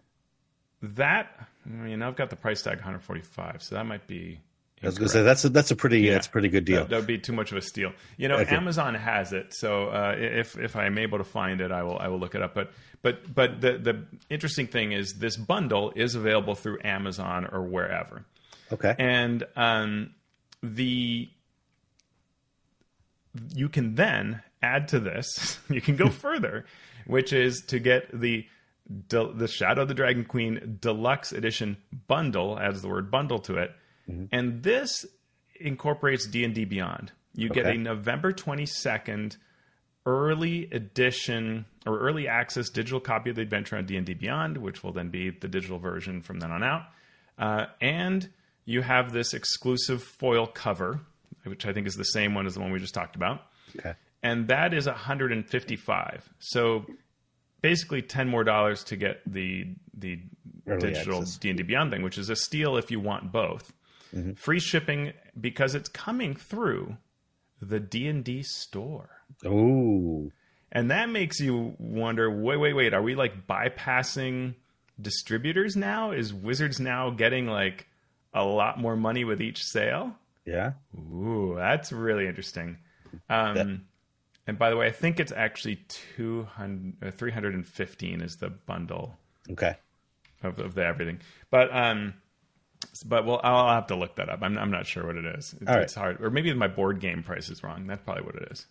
[0.81, 4.41] That I mean I've got the price tag 145, so that might be
[4.83, 6.65] I was going to say that's a, that's a pretty yeah, that's a pretty good
[6.65, 6.85] deal.
[6.85, 7.93] That, would be too much of a steal.
[8.17, 8.55] You know, okay.
[8.55, 12.09] Amazon has it, so uh, if if I'm able to find it, I will I
[12.09, 12.53] will look it up.
[12.53, 17.61] But but but the the interesting thing is this bundle is available through Amazon or
[17.61, 18.25] wherever.
[18.71, 18.93] Okay.
[18.97, 20.11] And um,
[20.61, 21.29] the
[23.53, 25.59] you can then add to this.
[25.69, 26.65] you can go further,
[27.07, 28.45] which is to get the
[29.07, 33.73] the Shadow of the Dragon Queen Deluxe Edition bundle, adds the word bundle to it
[34.09, 34.25] Mm-hmm.
[34.31, 35.05] And this
[35.59, 37.11] incorporates D&D Beyond.
[37.35, 37.63] You okay.
[37.63, 39.37] get a November 22nd
[40.05, 44.91] early edition or early access digital copy of the adventure on D&D Beyond, which will
[44.91, 46.83] then be the digital version from then on out.
[47.37, 48.29] Uh, and
[48.65, 50.99] you have this exclusive foil cover,
[51.43, 53.41] which I think is the same one as the one we just talked about.
[53.77, 53.93] Okay.
[54.21, 56.29] And that is 155.
[56.39, 56.85] So
[57.61, 60.19] basically 10 more dollars to get the the
[60.65, 63.73] Early digital D&D Beyond thing, which is a steal if you want both.
[64.13, 64.33] Mm-hmm.
[64.33, 66.97] Free shipping because it's coming through
[67.61, 69.09] the D&D store.
[69.45, 70.31] Oh.
[70.71, 74.55] And that makes you wonder, wait, wait, wait, are we like bypassing
[74.99, 76.11] distributors now?
[76.11, 77.87] Is Wizards now getting like
[78.33, 80.13] a lot more money with each sale?
[80.45, 80.73] Yeah.
[80.95, 82.77] Ooh, that's really interesting.
[83.29, 83.75] Um, yeah.
[84.45, 85.77] And by the way, I think it's actually
[86.17, 89.15] 200, uh, 315 is the bundle.
[89.51, 89.75] Okay.
[90.41, 91.19] Of, of the everything.
[91.49, 92.15] But um,
[93.05, 94.39] but well, I'll have to look that up.
[94.41, 95.55] I'm, I'm not sure what it is.
[95.61, 97.87] It's, it's hard, or maybe my board game price is wrong.
[97.87, 98.65] That's probably what it is.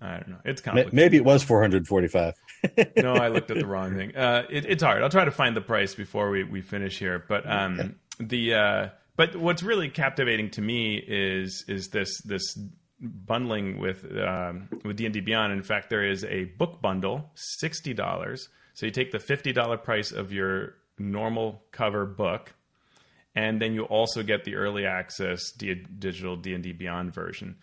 [0.00, 0.38] I don't know.
[0.44, 0.94] It's complicated.
[0.94, 2.34] Maybe it was 445.
[2.96, 4.16] no, I looked at the wrong thing.
[4.16, 5.02] Uh, it, it's hard.
[5.02, 7.24] I'll try to find the price before we, we finish here.
[7.28, 8.26] But um, yeah.
[8.26, 12.58] the uh, but what's really captivating to me is is this this
[13.00, 15.52] bundling with um, with D and D Beyond.
[15.52, 18.48] In fact, there is a book bundle, sixty dollars.
[18.74, 22.54] So you take the fifty dollar price of your normal cover book,
[23.34, 27.56] and then you also get the early access D- digital D and D Beyond version.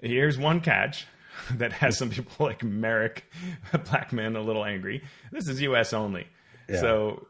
[0.00, 1.06] Here's one catch
[1.52, 3.24] that has some people like Merric,
[3.90, 5.02] Blackman, a little angry.
[5.32, 5.92] This is U.S.
[5.92, 6.26] only,
[6.68, 6.80] yeah.
[6.80, 7.26] so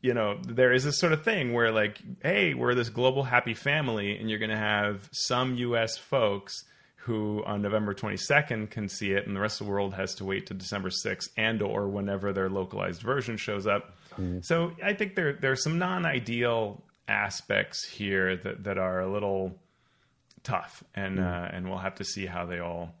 [0.00, 3.54] you know, there is this sort of thing where like, hey, we're this global happy
[3.54, 5.98] family, and you're going to have some U.S.
[5.98, 6.64] folks
[6.96, 10.24] who on November 22nd can see it, and the rest of the world has to
[10.24, 13.96] wait to December 6th and or whenever their localized version shows up.
[14.18, 14.44] Mm.
[14.44, 19.58] So I think there there's some non-ideal aspects here that that are a little
[20.42, 21.24] tough, and mm.
[21.24, 22.94] uh, and we'll have to see how they all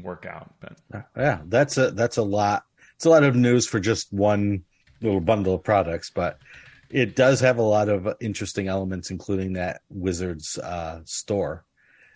[0.00, 0.54] work out.
[0.60, 2.64] But yeah, that's a that's a lot.
[2.96, 4.64] It's a lot of news for just one
[5.00, 6.38] little bundle of products, but
[6.90, 11.64] it does have a lot of interesting elements, including that Wizards uh, store.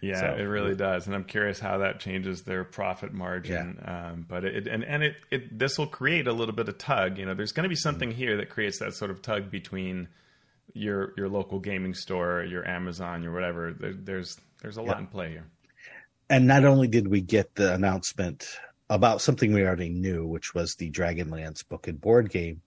[0.03, 3.79] Yeah, so, it really does, and I'm curious how that changes their profit margin.
[3.81, 4.11] Yeah.
[4.11, 7.17] Um, but it and and it, it this will create a little bit of tug.
[7.17, 8.19] You know, there's going to be something mm-hmm.
[8.19, 10.09] here that creates that sort of tug between
[10.75, 13.73] your your local gaming store, your Amazon, your whatever.
[13.73, 14.89] There, there's there's a yeah.
[14.89, 15.47] lot in play here.
[16.29, 18.47] And not only did we get the announcement
[18.91, 22.61] about something we already knew, which was the Dragonlance book and board game,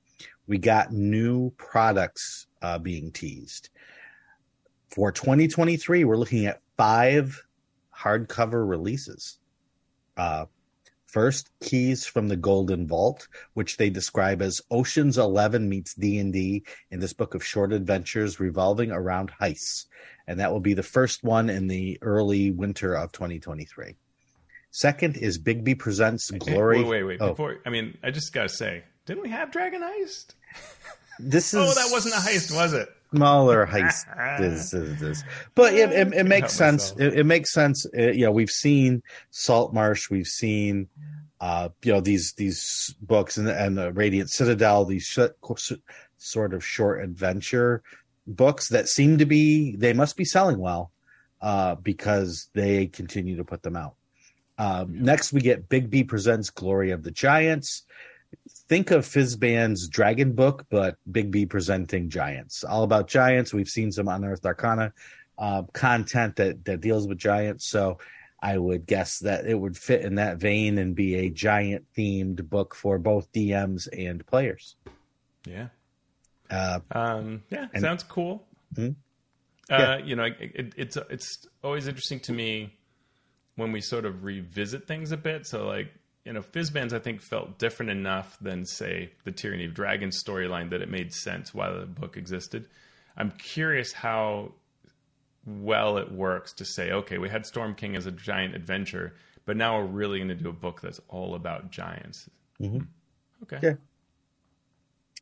[0.47, 3.69] we got new products uh, being teased.
[4.89, 7.43] For 2023, we're looking at five
[7.95, 9.37] hardcover releases.
[10.15, 10.45] Uh,
[11.07, 16.31] first, Keys from the Golden Vault, which they describe as Ocean's Eleven meets D and
[16.31, 19.85] D in this book of short adventures revolving around heists,
[20.27, 23.95] and that will be the first one in the early winter of 2023.
[24.71, 26.83] Second is Bigby presents Glory.
[26.83, 27.17] Wait, wait, wait.
[27.21, 27.29] Oh.
[27.29, 30.35] Before, I mean, I just gotta say, didn't we have Dragon Heist?
[31.19, 31.71] This oh, is.
[31.71, 32.89] oh, that wasn't a heist, was it?
[33.11, 34.39] Smaller heist.
[34.39, 35.23] this, this, this.
[35.55, 36.93] But it, it, it makes sense.
[36.97, 37.85] It, it, makes sense.
[37.93, 40.09] It, you know, we've seen Saltmarsh.
[40.09, 40.87] We've seen,
[41.39, 44.85] uh, you know, these these books and and the Radiant Citadel.
[44.85, 45.71] These sh-
[46.17, 47.83] sort of short adventure
[48.25, 50.91] books that seem to be they must be selling well
[51.41, 53.95] uh, because they continue to put them out.
[54.57, 55.01] Um, yeah.
[55.03, 57.83] Next, we get Bigby presents Glory of the Giants
[58.67, 62.63] think of Fizban's Dragon Book, but Bigby presenting giants.
[62.63, 63.53] All about giants.
[63.53, 64.93] We've seen some Unearthed Arcana
[65.37, 67.67] uh, content that that deals with giants.
[67.67, 67.99] So
[68.41, 72.47] I would guess that it would fit in that vein and be a giant themed
[72.49, 74.75] book for both DMs and players.
[75.45, 75.67] Yeah.
[76.49, 78.45] Uh, um, yeah, and, sounds cool.
[78.75, 78.93] Mm-hmm.
[79.73, 79.97] Uh, yeah.
[79.97, 82.77] You know, it, it's it's always interesting to me
[83.55, 85.45] when we sort of revisit things a bit.
[85.45, 85.91] So, like,
[86.27, 90.71] you know, Fizban's I think felt different enough than say the Tyranny of Dragons storyline
[90.71, 92.65] that it made sense while the book existed.
[93.15, 94.51] I'm curious how
[95.45, 99.55] well it works to say, okay, we had Storm King as a giant adventure, but
[99.55, 102.29] now we're really going to do a book that's all about giants.
[102.59, 102.81] Mm-hmm.
[103.43, 103.59] Okay.
[103.63, 103.73] Yeah.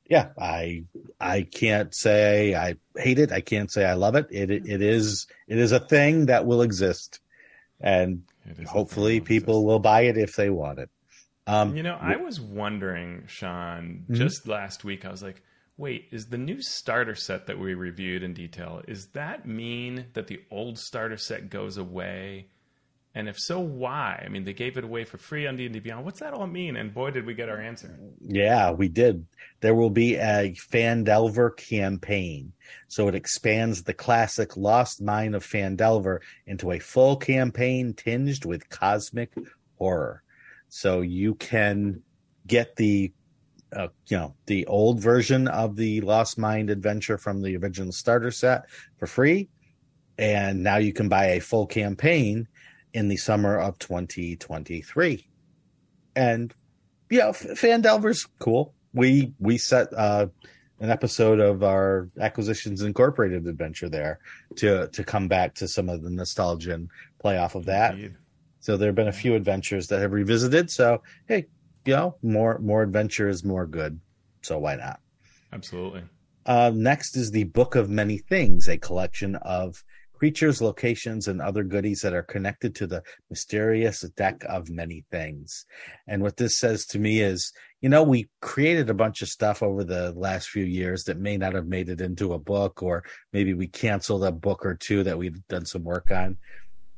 [0.08, 0.86] Yeah, I
[1.20, 3.32] I can't say I hate it.
[3.32, 4.28] I can't say I love it.
[4.32, 7.20] It it, it is it is a thing that will exist,
[7.82, 8.22] and
[8.68, 10.92] hopefully people will buy it if they want it.
[11.48, 14.16] Um, you know, I was wondering, Shawn, mm-hmm.
[14.16, 15.44] just last week, I was like,
[15.78, 20.28] wait, is the new starter set that we reviewed in detail, is that mean that
[20.28, 22.48] the old starter set goes away?
[23.14, 24.22] And if so, why?
[24.26, 26.04] I mean, they gave it away for free on D&D Beyond.
[26.04, 26.76] What's that all mean?
[26.76, 27.98] And boy, did we get our answer.
[28.20, 29.26] Yeah, we did.
[29.62, 32.52] There will be a Phandelver campaign.
[32.90, 38.70] So it expands the classic Lost Mine of Phandelver into a full campaign tinged with
[38.70, 39.32] cosmic
[39.78, 40.22] horror.
[40.76, 42.02] So you can
[42.46, 43.14] get the
[43.74, 48.30] uh, you know the old version of the Lost Mine adventure from the original starter
[48.30, 48.66] set
[48.98, 49.48] for free,
[50.18, 52.50] and now you can buy a full campaign
[52.94, 55.26] in the summer of 2023.
[56.14, 56.54] And
[57.10, 58.74] yeah, Phandelver's cool.
[58.94, 60.28] We we set uh,
[60.82, 64.20] an episode of our Acquisitions Incorporated adventure there
[64.58, 67.94] to to come back to some of the nostalgia and play off of that.
[67.94, 68.16] Indeed.
[68.66, 70.72] So there have been a few adventures that have revisited.
[70.72, 71.46] So hey,
[71.86, 74.00] you know, more more adventure is more good.
[74.42, 75.00] So why not?
[75.54, 76.02] Absolutely.
[76.48, 81.64] Uh, next is the Book of Many Things, a collection of creatures, locations, and other
[81.64, 85.66] goodies that are connected to the mysterious deck of many things.
[86.08, 87.52] And what this says to me is,
[87.82, 91.38] you know, we created a bunch of stuff over the last few years that may
[91.38, 95.04] not have made it into a book, or maybe we canceled a book or two
[95.04, 96.38] that we've done some work on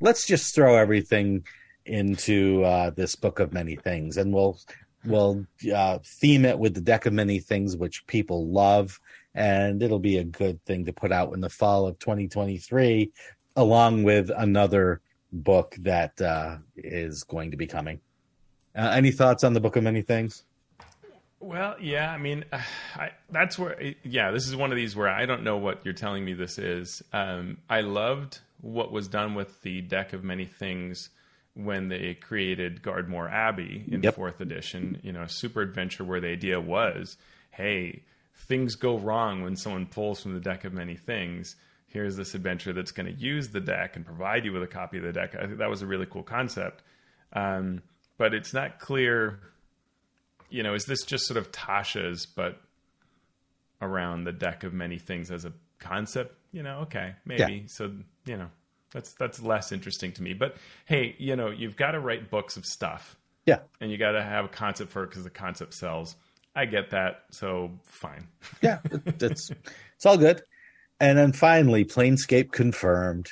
[0.00, 1.44] let's just throw everything
[1.84, 4.58] into uh, this book of many things, and we'll
[5.04, 9.00] we'll uh, theme it with the deck of many things, which people love,
[9.34, 13.10] and it'll be a good thing to put out in the fall of 2023,
[13.56, 15.00] along with another
[15.32, 18.00] book that uh, is going to be coming.
[18.74, 20.44] Uh, any thoughts on the Book of Many Things?
[21.40, 22.44] Well, yeah, I mean,
[22.96, 25.94] I, that's where, yeah, this is one of these where I don't know what you're
[25.94, 27.02] telling me this is.
[27.12, 31.10] Um, I loved what was done with the deck of many things
[31.54, 34.14] when they created Gardmore Abbey in yep.
[34.14, 35.00] fourth edition.
[35.02, 37.16] You know, a super adventure where the idea was,
[37.50, 38.02] hey,
[38.34, 41.56] things go wrong when someone pulls from the deck of many things.
[41.86, 44.98] Here's this adventure that's going to use the deck and provide you with a copy
[44.98, 45.34] of the deck.
[45.34, 46.82] I think that was a really cool concept.
[47.32, 47.82] Um,
[48.18, 49.40] but it's not clear
[50.50, 52.60] you know, is this just sort of Tasha's, but
[53.80, 56.34] around the deck of many things as a concept?
[56.52, 57.52] You know, okay, maybe.
[57.52, 57.60] Yeah.
[57.66, 57.92] So,
[58.24, 58.48] you know,
[58.92, 60.32] that's that's less interesting to me.
[60.32, 60.56] But
[60.86, 63.16] hey, you know, you've got to write books of stuff.
[63.46, 63.60] Yeah.
[63.80, 66.16] And you got to have a concept for it because the concept sells.
[66.54, 68.26] I get that, so fine.
[68.62, 68.78] yeah,
[69.20, 69.50] it's
[69.94, 70.42] it's all good.
[71.00, 73.28] And then finally, Planescape confirmed.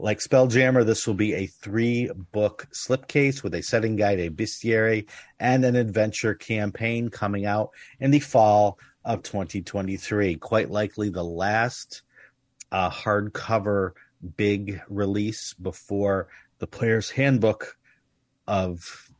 [0.00, 5.08] Like Spelljammer, this will be a three book slipcase with a setting guide, a bestiary,
[5.40, 10.36] and an adventure campaign coming out in the fall of 2023.
[10.36, 12.02] Quite likely the last
[12.72, 13.92] uh, hardcover
[14.36, 16.28] big release before
[16.58, 17.76] the player's handbook
[18.46, 19.10] of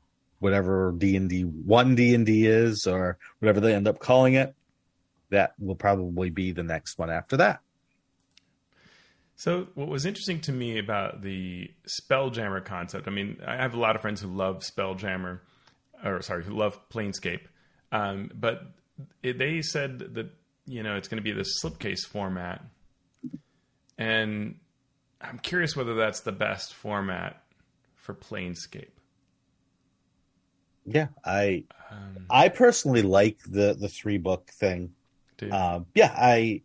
[0.40, 4.54] whatever D&D One D&D is or whatever they end up calling it.
[5.30, 7.60] That will probably be the next one after that.
[9.36, 13.78] So, what was interesting to me about the Spelljammer concept, I mean, I have a
[13.78, 15.38] lot of friends who love Spelljammer,
[16.04, 17.42] or sorry, who love Planescape,
[17.92, 18.62] um, but
[19.22, 20.30] it, they said that,
[20.66, 22.64] you know, it's going to be this slipcase format.
[23.98, 24.60] And
[25.20, 27.42] I'm curious whether that's the best format
[27.96, 28.90] for Planescape.
[30.86, 34.94] Yeah, I um, I personally like the the three book thing.
[35.50, 36.62] Um, yeah, I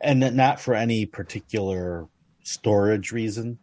[0.00, 2.06] and not for any particular
[2.42, 3.58] storage reason.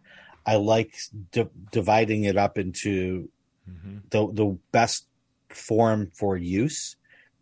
[0.45, 0.95] I like
[1.31, 3.29] di- dividing it up into
[3.69, 3.97] mm-hmm.
[4.09, 5.07] the the best
[5.49, 6.95] form for use.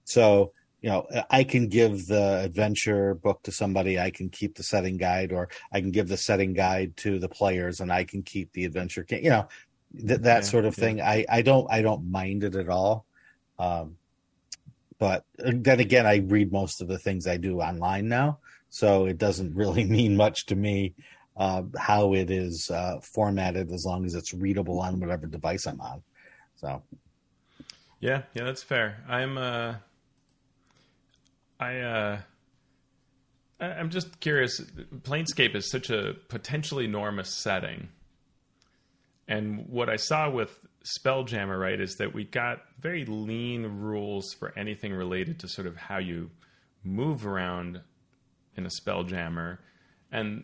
[0.05, 0.53] So
[0.85, 3.99] you know, I can give the adventure book to somebody.
[3.99, 7.27] I can keep the setting guide, or I can give the setting guide to the
[7.27, 9.03] players, and I can keep the adventure.
[9.09, 9.47] You know,
[9.97, 11.01] th- that yeah, sort of thing.
[11.01, 13.07] I I don't I don't mind it at all.
[13.57, 13.97] Um,
[14.99, 18.37] but uh, then again, I read most of the things I do online now,
[18.69, 20.93] so it doesn't really mean much to me
[21.35, 25.81] uh, how it is uh, formatted as long as it's readable on whatever device I'm
[25.81, 26.03] on.
[26.57, 26.83] So,
[27.99, 29.03] yeah, yeah, that's fair.
[29.09, 29.75] I'm, uh,
[31.59, 32.19] I, uh,
[33.59, 34.59] I'm just curious.
[35.01, 37.89] Planescape is such a potentially enormous setting,
[39.27, 44.53] and what I saw with Spelljammer, right, is that we got very lean rules for
[44.57, 46.29] anything related to sort of how you
[46.83, 47.81] move around
[48.55, 49.59] in a Spelljammer,
[50.11, 50.43] and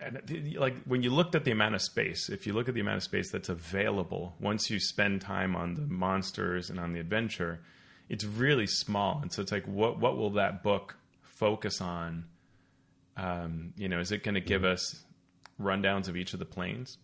[0.00, 2.80] and like when you looked at the amount of space, if you look at the
[2.80, 7.00] amount of space that's available once you spend time on the monsters and on the
[7.00, 7.60] adventure,
[8.08, 9.20] it's really small.
[9.22, 12.24] And so it's like, what what will that book focus on?
[13.16, 15.04] Um, you know, is it going to give us
[15.60, 16.98] rundowns of each of the planes?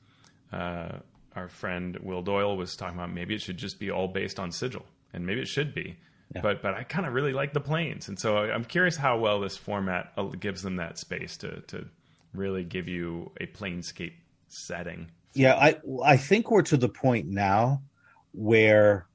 [0.53, 0.99] Uh,
[1.35, 4.53] our friend Will Doyle was talking about maybe it should just be all based on
[4.53, 5.97] sigil, and maybe it should be.
[6.35, 6.41] Yeah.
[6.43, 9.41] But but I kind of really like the planes, and so I'm curious how well
[9.41, 11.87] this format uh, gives them that space to to
[12.33, 14.15] really give you a planescape
[14.49, 15.11] setting.
[15.35, 17.83] Yeah, I I think we're to the point now
[18.33, 19.07] where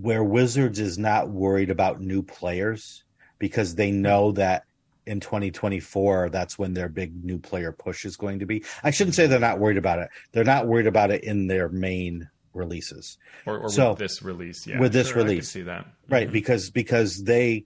[0.00, 3.04] where Wizards is not worried about new players
[3.38, 4.64] because they know that
[5.06, 8.64] in 2024 that's when their big new player push is going to be.
[8.82, 10.08] I shouldn't say they're not worried about it.
[10.32, 13.18] They're not worried about it in their main releases.
[13.46, 14.80] Or, or so, with this release, yeah.
[14.80, 15.50] With this sure, release.
[15.50, 15.86] see that.
[16.08, 16.32] Right, mm-hmm.
[16.32, 17.64] because because they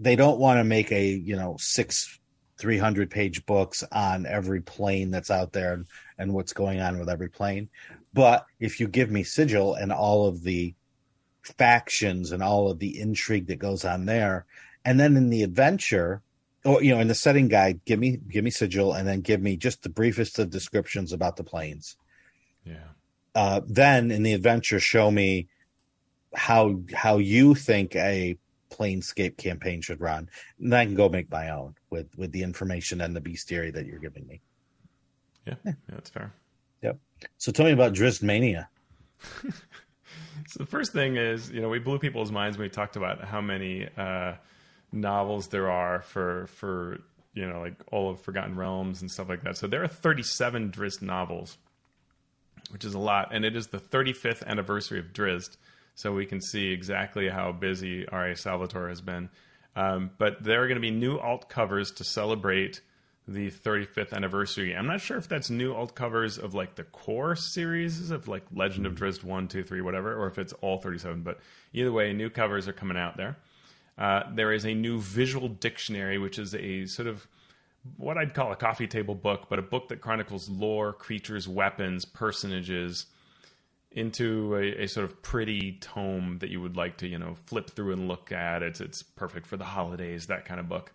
[0.00, 2.18] they don't want to make a, you know, 6
[2.58, 5.86] 300 page books on every plane that's out there and,
[6.18, 7.68] and what's going on with every plane.
[8.12, 10.74] But if you give me Sigil and all of the
[11.48, 14.46] factions and all of the intrigue that goes on there,
[14.84, 16.22] and then in the adventure,
[16.64, 19.40] or you know, in the setting guide, give me give me Sigil, and then give
[19.40, 21.96] me just the briefest of descriptions about the planes.
[22.64, 22.88] Yeah.
[23.34, 25.48] Uh, then in the adventure, show me
[26.34, 28.36] how how you think a
[28.70, 30.28] Planescape campaign should run.
[30.60, 33.86] And I can go make my own with with the information and the bestiary that
[33.86, 34.40] you're giving me.
[35.46, 36.32] Yeah, yeah, that's fair.
[36.82, 36.98] Yep.
[37.38, 38.68] So tell me about Drizzt Mania.
[40.58, 43.22] so the first thing is, you know, we blew people's minds when we talked about
[43.22, 44.34] how many uh,
[44.90, 46.98] novels there are for for
[47.32, 49.56] you know like all of Forgotten Realms and stuff like that.
[49.56, 51.58] So there are 37 Drizzt novels,
[52.70, 55.56] which is a lot, and it is the 35th anniversary of Drizzt
[55.94, 58.36] so we can see exactly how busy R.A.
[58.36, 59.28] Salvatore has been.
[59.76, 62.80] Um, but there are going to be new alt covers to celebrate
[63.28, 64.74] the 35th anniversary.
[64.74, 68.42] I'm not sure if that's new alt covers of like the core series of like
[68.54, 71.22] Legend of Drizzt 1, 2, 3, whatever, or if it's all 37.
[71.22, 71.38] But
[71.74, 73.36] either way, new covers are coming out there.
[73.98, 77.28] Uh, there is a new visual dictionary, which is a sort of
[77.96, 82.04] what I'd call a coffee table book, but a book that chronicles lore, creatures, weapons,
[82.04, 83.06] personages
[83.90, 87.70] into a, a, sort of pretty tome that you would like to, you know, flip
[87.70, 88.62] through and look at.
[88.62, 90.92] It's it's perfect for the holidays, that kind of book.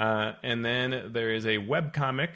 [0.00, 2.30] Uh, and then there is a webcomic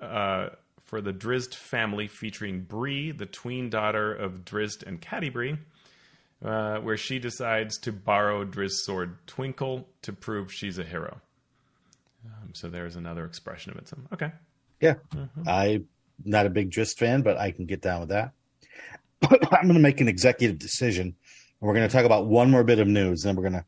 [0.00, 0.50] uh,
[0.84, 5.56] for the Drizzt family featuring Bree, the tween daughter of Drizzt and Catti-brie,
[6.44, 11.20] uh, where she decides to borrow Drizzt's sword Twinkle to prove she's a hero.
[12.24, 13.88] Um, so there's another expression of it.
[13.88, 14.30] So, okay.
[14.80, 14.94] Yeah.
[15.12, 15.48] Mm-hmm.
[15.48, 15.88] I'm
[16.24, 18.32] not a big Drizzt fan, but I can get down with that.
[19.50, 21.16] I'm going to make an executive decision.
[21.58, 23.66] We're going to talk about one more bit of news, and then we're going to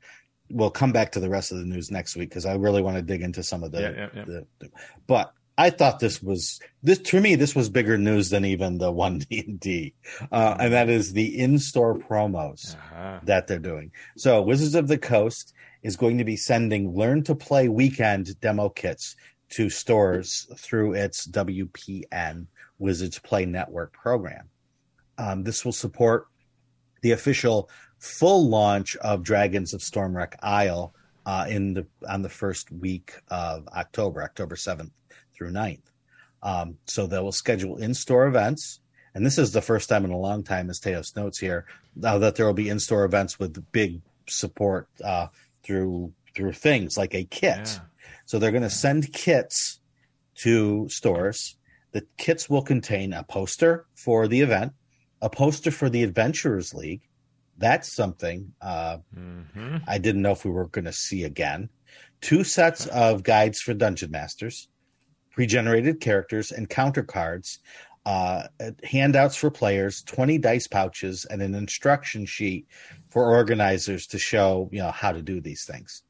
[0.50, 2.96] we'll come back to the rest of the news next week because I really want
[2.96, 4.24] to dig into some of the, yeah, yeah, yeah.
[4.24, 4.70] the, the,
[5.06, 7.36] But I thought this was this to me.
[7.36, 9.94] This was bigger news than even the one D and D,
[10.32, 13.20] uh, and that is the in-store promos uh-huh.
[13.24, 13.92] that they're doing.
[14.16, 18.68] So Wizards of the Coast is going to be sending Learn to Play weekend demo
[18.68, 19.16] kits
[19.50, 22.46] to stores through its WPN
[22.78, 24.48] Wizards Play Network program.
[25.18, 26.26] Um, this will support
[27.02, 27.68] the official
[28.04, 30.94] full launch of Dragons of Stormwreck Isle
[31.24, 34.92] uh, in the on the first week of October, October seventh
[35.34, 35.80] through 9th.
[36.42, 38.80] Um, so they will schedule in-store events,
[39.14, 41.64] and this is the first time in a long time, as Teos notes here,
[41.96, 45.28] now that there will be in-store events with big support uh,
[45.62, 47.56] through through things like a kit.
[47.56, 47.78] Yeah.
[48.26, 49.80] So they're going to send kits
[50.36, 51.56] to stores.
[51.92, 54.72] The kits will contain a poster for the event,
[55.22, 57.02] a poster for the Adventurers League,
[57.58, 59.76] that's something uh, mm-hmm.
[59.86, 61.68] I didn't know if we were going to see again.
[62.20, 64.68] Two sets of guides for dungeon masters,
[65.32, 67.58] pre-generated characters and counter cards,
[68.06, 68.48] uh,
[68.82, 72.66] handouts for players, twenty dice pouches, and an instruction sheet
[73.10, 76.02] for organizers to show you know how to do these things.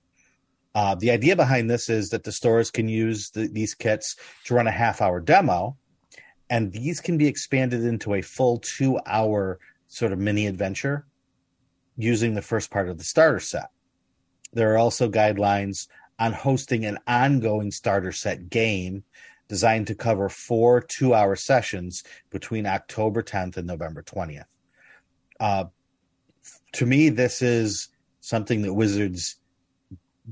[0.75, 4.55] Uh, the idea behind this is that the stores can use the, these kits to
[4.55, 5.77] run a half-hour demo,
[6.51, 11.07] and these can be expanded into a full two-hour sort of mini adventure
[11.97, 13.71] using the first part of the starter set.
[14.53, 15.89] There are also guidelines
[16.19, 19.05] on hosting an ongoing starter set game
[19.49, 24.45] designed to cover four two hour sessions between October 10th and November 20th.
[25.41, 25.65] Uh,
[26.73, 27.89] to me, this is
[28.21, 29.37] something that Wizards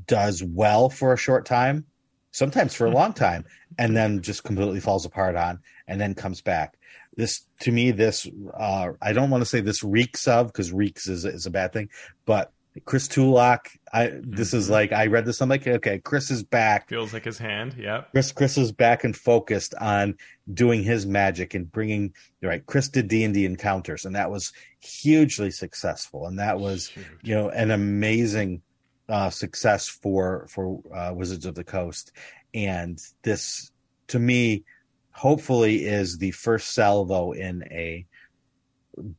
[0.06, 1.84] does well for a short time,
[2.30, 3.44] sometimes for a long time,
[3.78, 6.78] and then just completely falls apart on and then comes back
[7.16, 11.08] this to me this uh, I don't want to say this reeks of because reeks
[11.08, 11.90] is is a bad thing,
[12.26, 12.52] but
[12.86, 14.56] Chris Tulach, I this mm-hmm.
[14.56, 15.42] is like I read this.
[15.42, 16.88] I'm like, okay, Chris is back.
[16.88, 17.76] Feels like his hand.
[17.78, 18.04] Yeah.
[18.12, 20.16] Chris Chris is back and focused on
[20.52, 22.64] doing his magic and bringing right.
[22.64, 27.06] Chris did D and D encounters, and that was hugely successful, and that was Huge.
[27.22, 28.62] you know an amazing
[29.08, 32.12] uh, success for for uh, Wizards of the Coast.
[32.54, 33.70] And this,
[34.08, 34.64] to me,
[35.12, 38.04] hopefully is the first salvo in a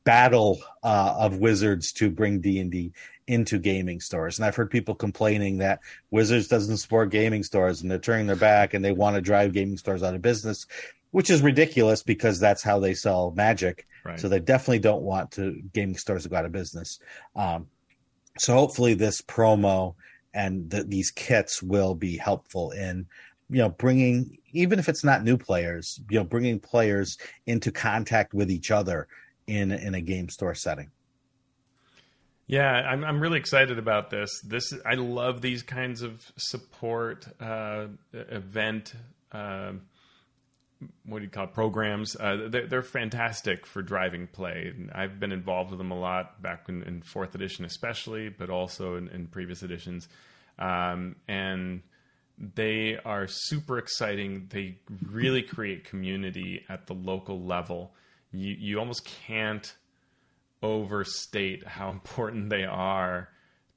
[0.04, 2.92] battle uh, of wizards to bring d&d
[3.26, 4.38] into gaming stores.
[4.38, 5.80] And i've heard people complaining that
[6.12, 9.54] wizards doesn't support gaming stores and they're turning their back and they want to drive
[9.54, 10.68] gaming stores out of business
[11.14, 13.88] which is ridiculous because that's how they sell magic.
[14.04, 14.20] Right.
[14.20, 17.00] so they definitely don't want to gaming stores to go out of business.
[17.36, 17.68] Um,
[18.38, 19.94] so hopefully this promo
[20.34, 23.06] and the, these kits will be helpful in
[23.50, 28.34] you know bringing even if it's not new players you know bringing players into contact
[28.34, 29.08] with each other
[29.48, 30.90] in in a game store setting
[32.48, 37.88] yeah i'm i'm really excited about this this i love these kinds of support uh,
[38.14, 38.94] event
[39.32, 39.74] uh,
[41.06, 42.16] what do you call it, programs?
[42.16, 44.74] Uh, they're, they're, fantastic for driving play.
[44.94, 48.96] I've been involved with them a lot back in, in fourth edition, especially, but also
[48.96, 50.08] in, in previous editions.
[50.60, 51.82] Um, and
[52.38, 54.48] they are super exciting.
[54.50, 57.94] They really create community at the local level.
[58.32, 59.74] You you almost can't
[60.62, 63.30] overstate how important they are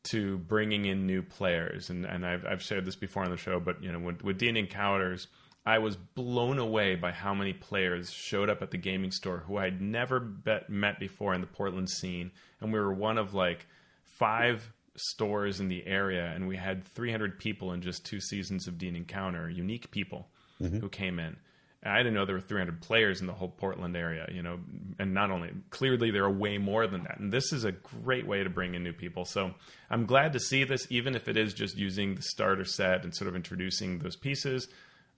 [0.05, 1.91] to bringing in new players.
[1.91, 4.39] And and I've I've shared this before on the show, but you know with, with
[4.39, 5.29] D&D Encounters,
[5.67, 9.57] I was blown away by how many players showed up at the gaming store who
[9.57, 12.31] I'd never bet, met before in the Portland scene,
[12.61, 13.67] and we were one of like
[14.05, 18.79] five stores in the area, and we had 300 people in just two seasons of
[18.79, 20.29] D&D Encounter, unique people
[20.61, 20.79] mm-hmm.
[20.79, 21.37] who came in.
[21.85, 24.59] I didn't know there were 300 players in the whole Portland area, you know,
[24.99, 27.21] and not only clearly there are way more than that.
[27.21, 29.25] And this is a great way to bring in new people.
[29.25, 29.55] So
[29.89, 33.15] I'm glad to see this, even if it is just using the starter set and
[33.15, 34.69] sort of introducing those pieces.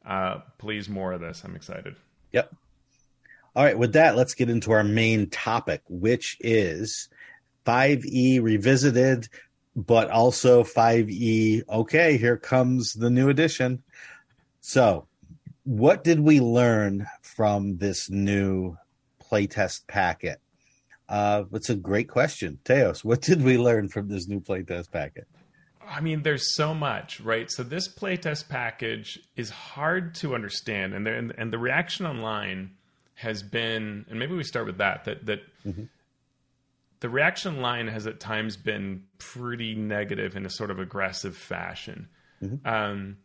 [0.05, 1.43] uh, please more of this.
[1.45, 1.97] I'm excited.
[2.33, 2.55] Yep.
[3.57, 7.09] All right, with that, let's get into our main topic, which is
[7.66, 9.29] 5e revisited,
[9.87, 11.62] but also 5e.
[11.68, 13.83] Okay, here comes the new edition.
[14.61, 15.07] So,
[15.62, 18.76] what did we learn from this new
[19.22, 20.41] playtest packet?
[21.09, 22.59] Uh, it's a great question.
[22.64, 25.29] Teos, what did we learn from this new playtest packet?
[25.89, 27.51] I mean, there's so much, right?
[27.51, 32.72] So this playtest package is hard to understand, and, and, and the reaction online
[33.14, 35.05] has been, and maybe we start with that.
[35.05, 35.85] That that mm-hmm.
[37.01, 42.09] The reaction line has at times been pretty negative in a sort of aggressive fashion,
[42.43, 42.67] mm-hmm.
[42.67, 43.19] um,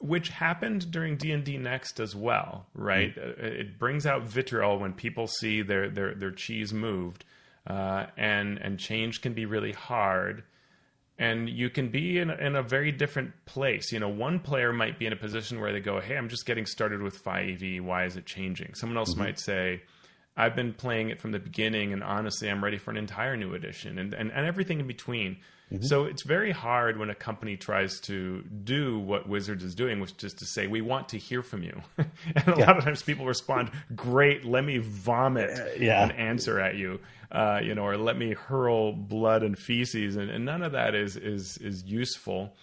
[0.00, 3.14] which happened during D and D Next as well, right?
[3.14, 3.44] Mm-hmm.
[3.44, 7.24] Uh, it brings out vitriol when people see their their their cheese moved,
[7.66, 10.44] uh, and and change can be really hard
[11.18, 13.92] and you can be in, in a very different place.
[13.92, 16.46] You know, one player might be in a position where they go, "Hey, I'm just
[16.46, 17.80] getting started with 5e.
[17.80, 19.22] Why is it changing?" Someone else mm-hmm.
[19.22, 19.82] might say,
[20.36, 23.54] "I've been playing it from the beginning, and honestly, I'm ready for an entire new
[23.54, 25.38] edition," and and, and everything in between.
[25.72, 25.84] Mm-hmm.
[25.84, 30.22] So it's very hard when a company tries to do what Wizards is doing, which
[30.22, 32.66] is to say, "We want to hear from you," and a yeah.
[32.66, 36.02] lot of times people respond, "Great, let me vomit uh, yeah.
[36.02, 37.00] an answer at you."
[37.32, 40.94] uh, you know, or let me hurl blood and feces, and, and none of that
[40.94, 42.54] is is is useful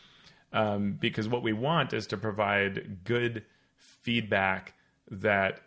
[0.54, 3.44] um, because what we want is to provide good
[4.04, 4.74] feedback
[5.10, 5.60] that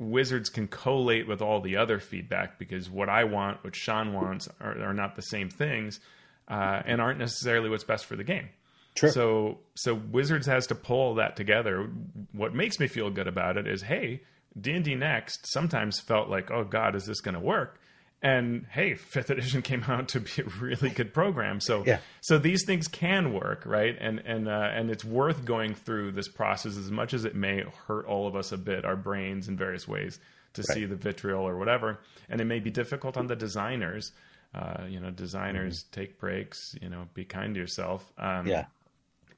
[0.00, 4.48] wizards can collate with all the other feedback because what I want, what Shawn wants,
[4.60, 6.00] are, are not the same things,
[6.48, 8.48] uh, and aren't necessarily what's best for the game.
[8.96, 9.10] True.
[9.10, 11.88] So so Wizards has to pull that together.
[12.32, 14.22] What makes me feel good about it is, hey,
[14.60, 17.80] D and D Next sometimes felt like, oh God, is this going to work?
[18.22, 21.98] And hey fifth edition came out to be a really good program so yeah.
[22.20, 26.28] so these things can work right and and uh, and it's worth going through this
[26.28, 29.56] process as much as it may hurt all of us a bit our brains in
[29.56, 30.18] various ways
[30.52, 30.74] to right.
[30.74, 34.12] see the vitriol or whatever and it may be difficult on the designers
[34.54, 36.00] uh, you know designers mm-hmm.
[36.00, 38.66] take breaks you know be kind to yourself um, yeah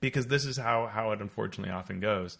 [0.00, 2.38] because this is how how it unfortunately often goes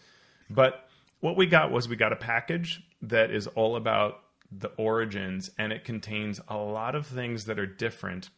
[0.50, 0.88] but
[1.20, 4.22] what we got was we got a package that is all about
[4.58, 8.30] the origins, and it contains a lot of things that are different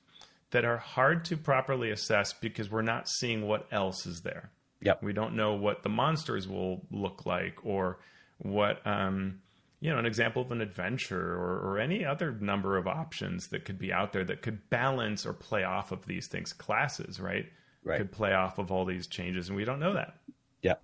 [0.50, 4.50] that are hard to properly assess because we're not seeing what else is there.
[4.82, 5.02] Yep.
[5.02, 7.98] We don't know what the monsters will look like or
[8.38, 9.40] what um,
[9.84, 13.66] you know, an example of an adventure or, or any other number of options that
[13.66, 16.54] could be out there that could balance or play off of these things.
[16.54, 17.44] Classes, right?
[17.84, 17.98] Right.
[17.98, 20.14] Could play off of all these changes, and we don't know that.
[20.62, 20.76] Yeah,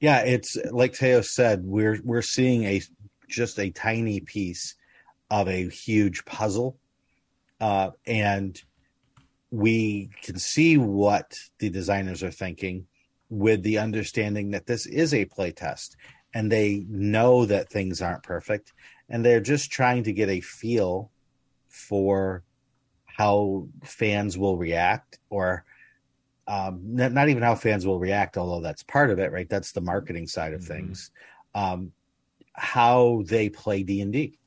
[0.00, 0.18] yeah.
[0.18, 2.82] It's like Teo said, we're we're seeing a
[3.32, 4.76] just a tiny piece
[5.30, 6.76] of a huge puzzle.
[7.60, 8.62] Uh, and
[9.50, 12.86] we can see what the designers are thinking
[13.28, 15.96] with the understanding that this is a playtest
[16.34, 18.72] and they know that things aren't perfect
[19.08, 21.10] and they're just trying to get a feel
[21.68, 22.42] for
[23.06, 25.64] how fans will react or
[26.46, 29.72] um, not, not, even how fans will react although that's part of it right that's
[29.72, 30.74] the marketing side of mm-hmm.
[30.74, 31.10] things
[31.54, 31.92] um,
[32.54, 34.38] how they play d&d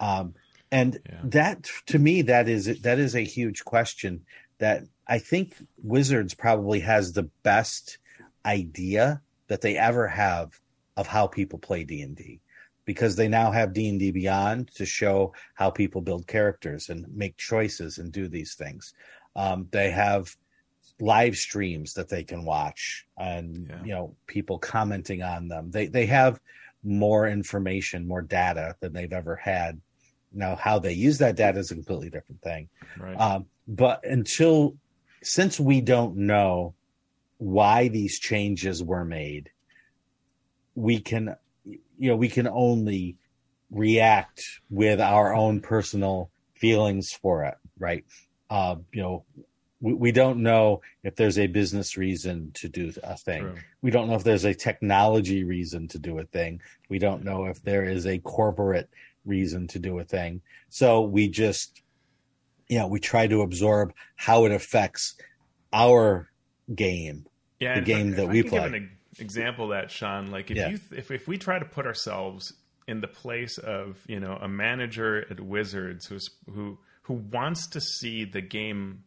[0.00, 0.34] um,
[0.70, 1.20] and yeah.
[1.24, 4.22] that to me that is that is a huge question
[4.58, 7.98] that I think Wizards probably has the best
[8.44, 10.58] idea that they ever have
[10.96, 12.40] of how people play D&D
[12.84, 17.98] because they now have D&D Beyond to show how people build characters and make choices
[17.98, 18.94] and do these things.
[19.34, 20.34] Um, they have
[20.98, 23.84] live streams that they can watch and yeah.
[23.84, 25.70] you know people commenting on them.
[25.70, 26.40] They they have
[26.86, 29.80] more information, more data than they've ever had.
[30.32, 32.68] Now, how they use that data is a completely different thing.
[32.98, 33.18] Right.
[33.20, 34.76] Um, but until,
[35.22, 36.74] since we don't know
[37.38, 39.50] why these changes were made,
[40.74, 41.34] we can,
[41.64, 43.16] you know, we can only
[43.70, 48.04] react with our own personal feelings for it, right?
[48.48, 49.24] Uh, you know,
[49.80, 53.42] we, we don't know if there's a business reason to do a thing.
[53.42, 53.54] True.
[53.82, 56.60] We don't know if there's a technology reason to do a thing.
[56.88, 58.88] We don't know if there is a corporate
[59.24, 60.40] reason to do a thing.
[60.68, 61.82] So we just,
[62.68, 65.14] you know, we try to absorb how it affects
[65.72, 66.30] our
[66.74, 67.26] game,
[67.60, 68.60] yeah, the game if, that we play.
[68.60, 70.30] Give an example of that, Shawn.
[70.30, 70.68] Like if yeah.
[70.68, 72.52] you if if we try to put ourselves
[72.88, 77.80] in the place of you know a manager at Wizards who's who who wants to
[77.80, 79.04] see the game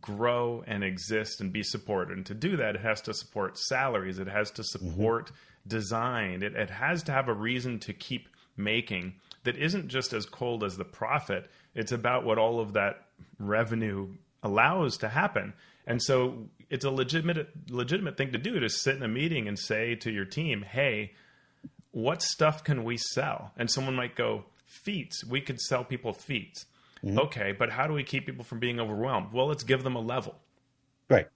[0.00, 2.16] grow and exist and be supported.
[2.16, 4.18] And to do that, it has to support salaries.
[4.18, 4.86] It has to mm-hmm.
[4.90, 5.68] support mm-hmm.
[5.68, 6.42] design.
[6.42, 9.14] It, it has to have a reason to keep making
[9.44, 11.50] that isn't just as cold as the profit.
[11.74, 13.06] It's about what all of that
[13.38, 15.54] revenue allows to happen.
[15.86, 19.58] And so it's a legitimate legitimate thing to do to sit in a meeting and
[19.58, 21.14] say to your team, "Hey,
[21.92, 25.14] what stuff can we sell?" And someone might go, "Feet.
[25.26, 26.66] We could sell people feats."
[27.04, 27.18] Mm-hmm.
[27.18, 29.32] Okay, but how do we keep people from being overwhelmed?
[29.32, 30.34] Well, let's give them a level.
[31.08, 31.28] Right.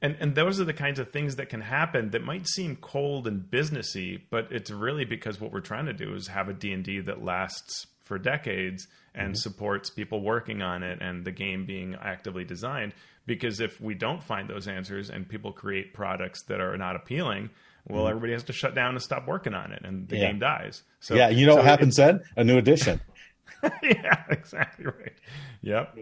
[0.00, 3.26] And and those are the kinds of things that can happen that might seem cold
[3.26, 7.00] and businessy, but it's really because what we're trying to do is have a D&D
[7.00, 9.34] that lasts for decades and mm-hmm.
[9.34, 12.94] supports people working on it and the game being actively designed
[13.28, 17.50] because if we don't find those answers and people create products that are not appealing,
[17.86, 18.08] well, mm-hmm.
[18.08, 20.26] everybody has to shut down and stop working on it, and the yeah.
[20.28, 20.82] game dies.
[21.00, 22.22] So yeah, you know so what happens then?
[22.36, 23.00] A new edition.
[23.82, 25.14] yeah, exactly right.
[25.62, 25.98] Yep.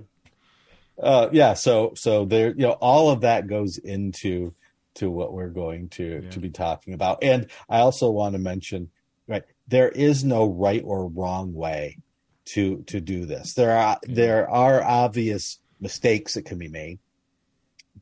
[1.03, 1.55] Uh, yeah.
[1.55, 4.55] So so there, you know, all of that goes into
[4.95, 6.31] to what we're going to yeah.
[6.31, 8.91] to be talking about, and I also want to mention,
[9.27, 11.99] right, there is no right or wrong way
[12.47, 13.55] to to do this.
[13.55, 16.99] There are there are obvious mistakes that can be made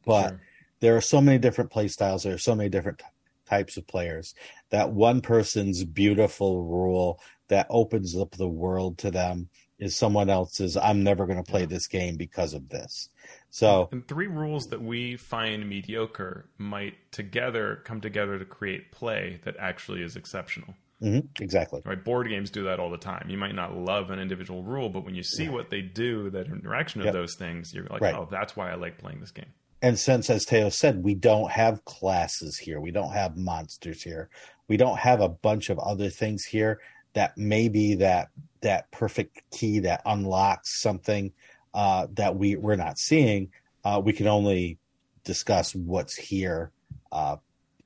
[0.05, 0.41] but sure.
[0.81, 2.23] there are so many different play styles.
[2.23, 3.05] There are so many different t-
[3.49, 4.35] types of players
[4.71, 10.77] that one person's beautiful rule that opens up the world to them is someone else's.
[10.77, 13.09] I'm never going to play this game because of this.
[13.51, 19.41] So, and three rules that we find mediocre might together come together to create play
[19.45, 20.75] that actually is exceptional.
[21.03, 21.43] Mm-hmm.
[21.43, 21.83] Exactly.
[21.85, 22.03] Right.
[22.03, 23.27] Board games do that all the time.
[23.29, 26.47] You might not love an individual rule, but when you see what they do, that
[26.47, 27.15] interaction of yep.
[27.15, 28.15] those things, you're like, right.
[28.15, 29.53] oh, that's why I like playing this game
[29.85, 34.31] and since as Teo said, we don't have classes here, we don't have monsters here,
[34.67, 36.81] we don't have a bunch of other things here
[37.15, 38.29] that maybe that
[38.61, 41.33] that perfect key that unlocks something
[41.73, 43.51] uh, that we we're not seeing.
[43.85, 44.79] Uh, we can only
[45.25, 46.71] discuss what's here
[47.13, 47.37] uh,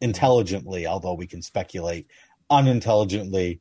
[0.00, 2.06] intelligently, although we can speculate
[2.50, 3.60] unintelligently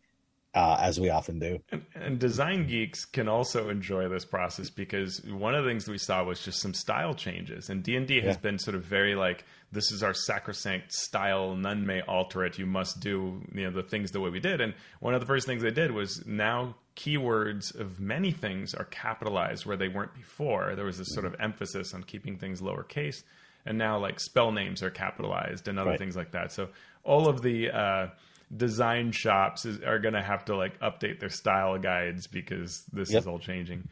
[0.54, 1.60] uh, as we often do.
[1.72, 6.00] And, and, design geeks can also enjoy this process because one of the things we
[6.00, 8.42] saw was just some style changes, and D and D has yeah.
[8.42, 11.56] been sort of very like this is our sacrosanct style.
[11.56, 12.58] None may alter it.
[12.58, 14.62] You must do you know the things the way we did.
[14.62, 18.86] And one of the first things they did was now keywords of many things are
[18.86, 20.76] capitalized where they weren't before.
[20.76, 23.24] There was this sort of emphasis on keeping things lowercase,
[23.66, 26.00] and now like spell names are capitalized and other right.
[26.00, 26.52] things like that.
[26.52, 26.70] So
[27.04, 28.08] all of the uh,
[28.56, 33.12] design shops is, are going to have to like update their style guides because this
[33.12, 33.22] yep.
[33.22, 33.88] is all changing.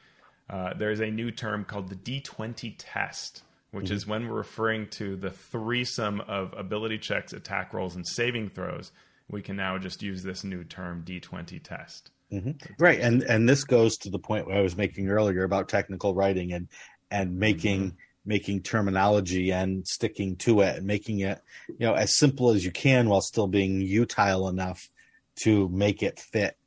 [0.49, 3.43] Uh, there's a new term called the D20 test,
[3.75, 3.95] which mm-hmm.
[3.95, 8.91] is when we're referring to the threesome of ability checks, attack rolls, and saving throws.
[9.29, 12.11] We can now just use this new term D20 test.
[12.31, 12.51] Mm-hmm.
[12.79, 16.53] Right, and and this goes to the point I was making earlier about technical writing
[16.53, 16.67] and
[17.11, 17.97] and making mm-hmm
[18.27, 22.71] making terminology and sticking to it and making it you know as simple as you
[22.71, 24.89] can while still being utile enough
[25.35, 26.57] to make it fit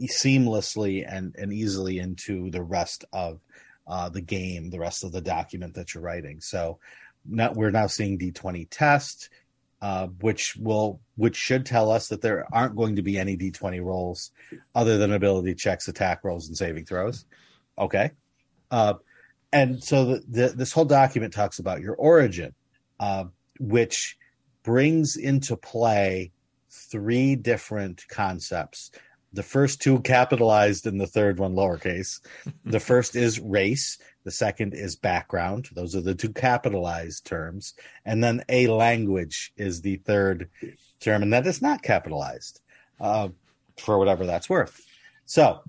[0.00, 3.40] seamlessly and, and easily into the rest of
[3.88, 6.40] uh, the game, the rest of the document that you're writing.
[6.40, 6.78] So
[7.26, 9.30] now we're now seeing D20 test,
[9.80, 13.82] uh, which will which should tell us that there aren't going to be any D20
[13.82, 14.30] rolls
[14.74, 17.24] other than ability checks, attack rolls, and saving throws.
[17.78, 18.10] Okay.
[18.70, 18.94] Uh,
[19.52, 22.54] and so the, the, this whole document talks about your origin,
[23.00, 23.24] uh,
[23.58, 24.18] which
[24.62, 26.32] brings into play
[26.70, 28.90] three different concepts.
[29.32, 32.20] The first two capitalized and the third one lowercase.
[32.64, 33.98] the first is race.
[34.24, 35.68] The second is background.
[35.72, 37.74] Those are the two capitalized terms.
[38.04, 40.50] And then a language is the third
[41.00, 42.60] term, and that is not capitalized
[43.00, 43.28] uh,
[43.78, 44.84] for whatever that's worth.
[45.26, 45.62] So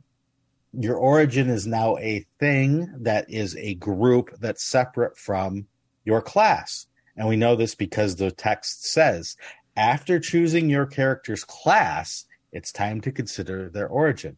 [0.73, 5.67] your origin is now a thing that is a group that's separate from
[6.05, 6.87] your class.
[7.15, 9.35] And we know this because the text says
[9.75, 14.37] after choosing your character's class, it's time to consider their origin.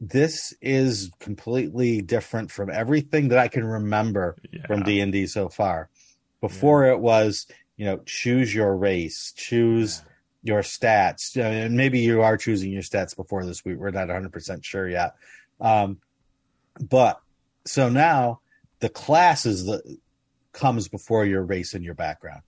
[0.00, 4.66] This is completely different from everything that I can remember yeah.
[4.66, 5.88] from D&D so far.
[6.40, 6.92] Before yeah.
[6.92, 7.46] it was,
[7.76, 10.10] you know, choose your race, choose yeah
[10.44, 11.36] your stats.
[11.36, 13.78] And maybe you are choosing your stats before this week.
[13.78, 15.16] We're not 100% sure yet.
[15.60, 15.98] Um,
[16.78, 17.20] but
[17.64, 18.40] so now
[18.80, 19.98] the class is the
[20.52, 22.42] comes before your race and your background,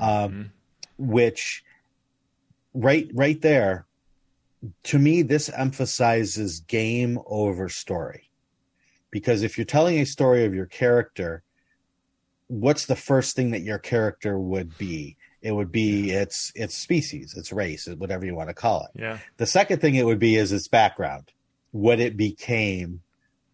[0.00, 0.42] um, mm-hmm.
[0.98, 1.62] which
[2.72, 3.86] right right there
[4.84, 8.30] to me this emphasizes game over story
[9.10, 11.42] because if you're telling a story of your character
[12.48, 17.34] what's the first thing that your character would be it would be its its species,
[17.36, 19.00] its race, whatever you want to call it.
[19.00, 19.18] Yeah.
[19.36, 21.30] The second thing it would be is its background,
[21.70, 23.00] what it became,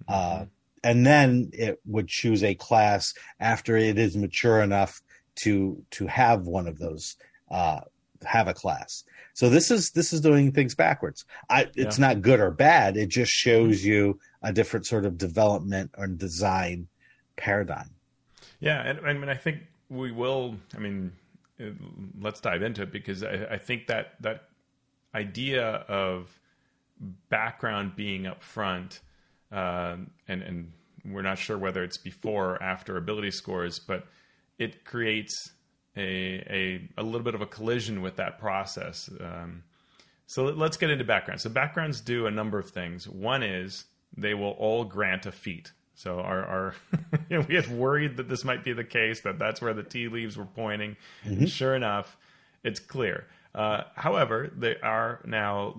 [0.09, 0.43] uh, mm-hmm.
[0.43, 0.47] uh,
[0.85, 5.03] and then it would choose a class after it is mature enough
[5.35, 7.17] to to have one of those
[7.51, 7.81] uh,
[8.25, 9.05] have a class.
[9.35, 11.25] So this is this is doing things backwards.
[11.49, 12.97] I, it's not good or bad.
[12.97, 16.89] It just shows you a different sort of development or design
[17.37, 17.91] paradigm.
[18.61, 20.57] Yeah, and I mean, I think we will.
[20.77, 21.13] I mean,
[21.61, 21.71] uh,
[22.21, 24.49] let's dive into it because I, I think that that
[25.15, 26.29] idea of
[27.29, 29.01] background being up front,
[29.51, 29.97] uh,
[30.29, 30.73] and and
[31.05, 34.07] we're not sure whether it's before or after ability scores, but
[34.59, 35.53] it creates
[35.97, 39.11] a a, a little bit of a collision with that process.
[39.21, 39.65] Um,
[40.27, 41.43] so let's get into backgrounds.
[41.43, 43.07] So backgrounds do a number of things.
[43.07, 43.85] One is
[44.17, 45.73] they will all grant a feat.
[45.95, 46.75] So our, our
[47.29, 49.83] you know, we had worried that this might be the case, that that's where the
[49.83, 50.97] tea leaves were pointing.
[51.25, 51.47] Mm-hmm.
[51.47, 52.17] Sure enough,
[52.65, 53.27] it's clear.
[53.55, 55.75] Uh, however, they are now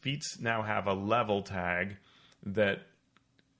[0.00, 1.96] feats now have a level tag
[2.44, 2.82] that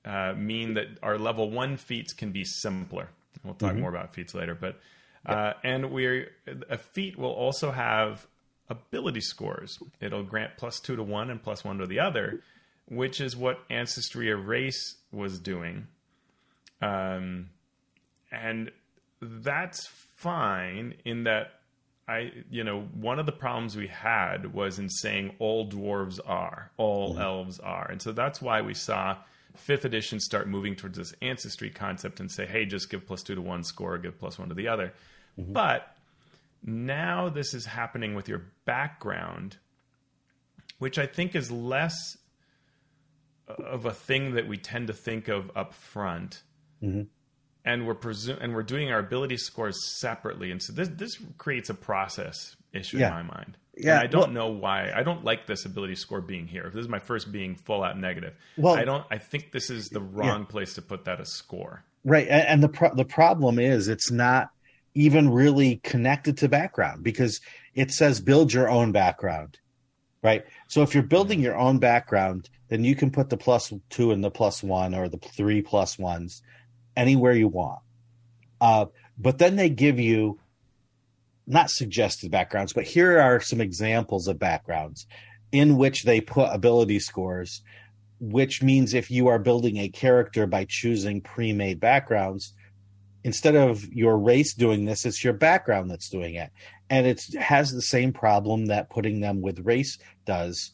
[0.05, 3.09] uh, mean that our level one feats can be simpler.
[3.43, 3.81] We'll talk mm-hmm.
[3.81, 4.79] more about feats later, but
[5.27, 6.25] uh, and we
[6.69, 8.25] a feat will also have
[8.69, 9.79] ability scores.
[9.99, 12.41] It'll grant plus two to one and plus one to the other,
[12.87, 15.87] which is what Ancestry Erase was doing.
[16.81, 17.49] Um,
[18.31, 18.71] and
[19.21, 21.53] that's fine in that
[22.07, 26.71] I, you know, one of the problems we had was in saying all dwarves are,
[26.77, 27.21] all mm-hmm.
[27.21, 27.89] elves are.
[27.91, 29.17] And so that's why we saw
[29.55, 33.35] fifth edition start moving towards this ancestry concept and say, hey, just give plus two
[33.35, 34.93] to one score, give plus one to the other.
[35.39, 35.53] Mm-hmm.
[35.53, 35.95] But
[36.63, 39.57] now this is happening with your background,
[40.79, 42.17] which I think is less
[43.47, 46.43] of a thing that we tend to think of up front.
[46.83, 47.03] Mm-hmm
[47.67, 51.69] and we're presu- and we're doing our ability scores separately, and so this this creates
[51.69, 53.07] a process issue yeah.
[53.07, 53.57] in my mind.
[53.75, 54.91] Yeah, and I don't well, know why.
[54.95, 56.63] I don't like this ability score being here.
[56.65, 59.05] If this is my first being full out negative, well, I don't.
[59.11, 60.45] I think this is the wrong yeah.
[60.45, 61.83] place to put that as score.
[62.05, 64.49] Right, and, and the pro- the problem is it's not
[64.97, 67.39] even really connected to background because
[67.75, 69.59] it says build your own background,
[70.23, 70.43] right?
[70.67, 74.23] So if you're building your own background, then you can put the plus two and
[74.23, 76.41] the plus one or the three plus ones
[76.95, 77.79] anywhere you want.
[78.59, 78.87] Uh,
[79.19, 80.39] but then they give you
[81.45, 85.05] not suggested backgrounds, but here are some examples of backgrounds
[85.51, 87.61] in which they put ability scores,
[88.19, 92.53] which means if you are building a character by choosing pre made backgrounds,
[93.27, 96.49] instead of your race doing this, it's your background that's doing it.
[96.89, 100.71] And it has the same problem that putting them with race does.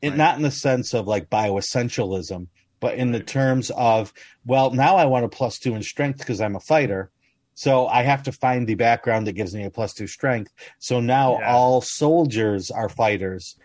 [0.00, 0.14] It.
[0.14, 2.46] Not in the sense of like bioessentialism,
[2.78, 4.12] but in the terms of,
[4.44, 7.10] well, now I want a plus two in strength because I'm a fighter.
[7.54, 10.52] So I have to find the background that gives me a plus two strength.
[10.78, 11.52] So now yeah.
[11.52, 13.56] all soldiers are fighters,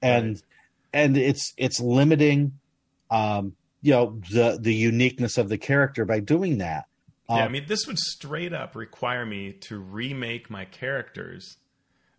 [0.00, 0.42] and right.
[0.94, 2.52] and it's it's limiting,
[3.10, 6.86] um, you know, the the uniqueness of the character by doing that.
[7.30, 11.56] Um, yeah, I mean, this would straight up require me to remake my characters,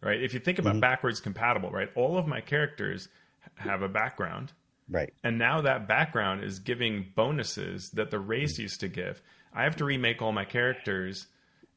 [0.01, 0.21] right?
[0.21, 0.79] If you think about mm-hmm.
[0.79, 1.89] backwards compatible, right?
[1.95, 3.09] All of my characters
[3.55, 4.53] have a background
[4.91, 5.13] Right.
[5.23, 9.21] And now that background is giving bonuses that the race used to give.
[9.53, 11.27] I have to remake all my characters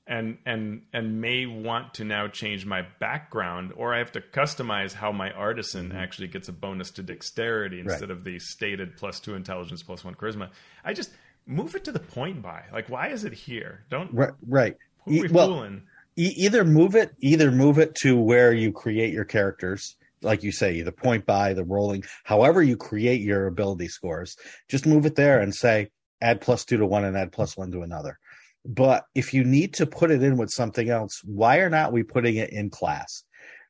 [0.06, 4.92] and and and may want to now change my background or I have to customize
[4.92, 5.96] how my artisan mm-hmm.
[5.96, 8.10] actually gets a bonus to dexterity instead right.
[8.10, 10.50] of the stated plus 2 intelligence plus 1 charisma.
[10.84, 11.10] I just
[11.46, 12.64] move it to the point buy.
[12.72, 13.84] Like why is it here?
[13.90, 14.32] Don't Right.
[14.46, 14.76] right.
[15.04, 15.82] Who are we well, fooling?
[16.16, 20.50] E- either move it either move it to where you create your characters like you
[20.50, 24.36] say, the point buy, the rolling, however you create your ability scores,
[24.68, 25.90] just move it there and say
[26.20, 28.18] add plus two to one and add plus one to another.
[28.64, 32.02] But if you need to put it in with something else, why are not we
[32.02, 33.24] putting it in class?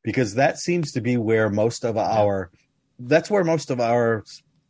[0.05, 2.51] Because that seems to be where most of our
[3.01, 4.25] that's where most of our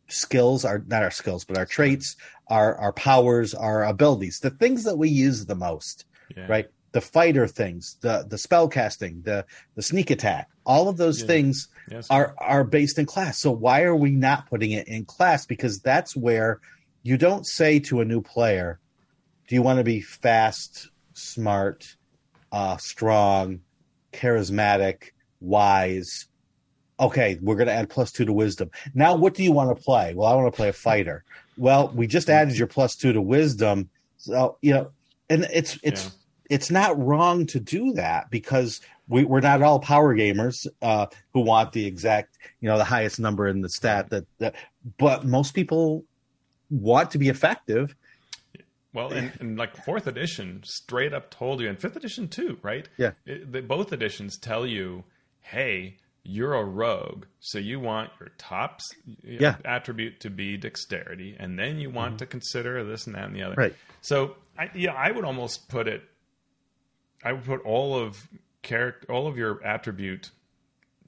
[0.07, 2.15] skills are not our skills, but our traits,
[2.47, 6.05] our our powers, our abilities, the things that we use the most.
[6.35, 6.47] Yeah.
[6.47, 9.45] Right the fighter things, the the spell casting, the
[9.75, 11.27] the sneak attack, all of those yeah.
[11.27, 12.07] things yes.
[12.09, 13.37] are are based in class.
[13.37, 15.45] So why are we not putting it in class?
[15.45, 16.61] Because that's where
[17.03, 18.79] you don't say to a new player,
[19.49, 21.97] "Do you want to be fast, smart,
[22.53, 23.59] uh, strong,
[24.13, 25.09] charismatic,
[25.41, 26.27] wise?"
[26.99, 28.71] Okay, we're going to add plus two to wisdom.
[28.93, 30.13] Now, what do you want to play?
[30.13, 31.23] Well, I want to play a fighter.
[31.57, 34.91] Well, we just added your plus two to wisdom, so you know,
[35.29, 36.05] and it's it's.
[36.05, 36.11] Yeah
[36.49, 41.41] it's not wrong to do that because we, we're not all power gamers uh, who
[41.41, 44.55] want the exact, you know, the highest number in the stat that, that
[44.97, 46.03] but most people
[46.69, 47.95] want to be effective.
[48.93, 52.87] Well, and, and, like fourth edition straight up told you, and fifth edition too, right?
[52.97, 53.11] Yeah.
[53.25, 55.03] It, the, both editions tell you,
[55.41, 58.81] hey, you're a rogue, so you want your top
[59.23, 59.57] yeah.
[59.63, 62.17] attribute to be dexterity, and then you want mm-hmm.
[62.17, 63.55] to consider this and that and the other.
[63.55, 63.75] Right.
[64.01, 66.03] So, I, yeah, I would almost put it
[67.25, 68.27] I would put all of
[68.61, 70.29] character, all of your attribute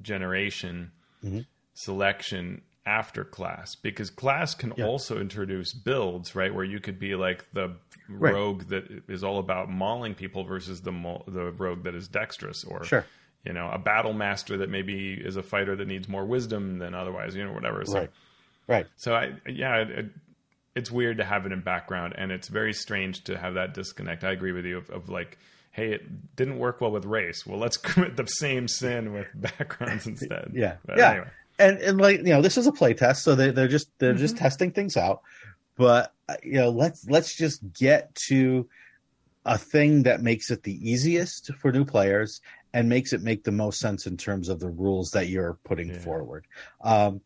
[0.02, 0.92] generation,
[1.24, 1.42] mm-hmm.
[1.76, 4.86] selection after class because class can Yeah.
[4.86, 6.54] also introduce builds, right?
[6.54, 7.76] Where you could be like the
[8.10, 8.34] Right.
[8.34, 10.92] rogue that is all about mauling people versus the
[11.28, 13.06] the rogue that is dexterous, or Sure.
[13.48, 16.94] You know, a battle master that maybe is a fighter that needs more wisdom than
[16.94, 17.86] otherwise, you know, whatever.
[17.86, 18.10] So, Right.
[18.68, 18.88] Right.
[18.98, 20.06] so I, yeah, it, it,
[20.76, 24.26] it's weird to have it in background, and it's very strange to have that disconnect.
[24.26, 25.38] I agree with you of, of like,
[25.72, 27.46] hey, it didn't work well with race.
[27.48, 30.52] Well, let's commit the same sin with backgrounds instead.
[30.54, 30.76] Yeah.
[30.86, 31.12] But yeah.
[31.12, 31.28] anyway.
[31.60, 34.14] And and like you know, this is a play test, so they they're just they're
[34.14, 35.22] just testing things out.
[35.76, 38.68] But uh, you know, let's let's just get to
[39.44, 42.42] a thing that makes it the easiest for new players
[42.74, 45.90] and makes it make the most sense in terms of the rules that you're putting
[45.90, 46.00] Yeah.
[46.00, 46.46] forward.
[46.82, 47.22] Um,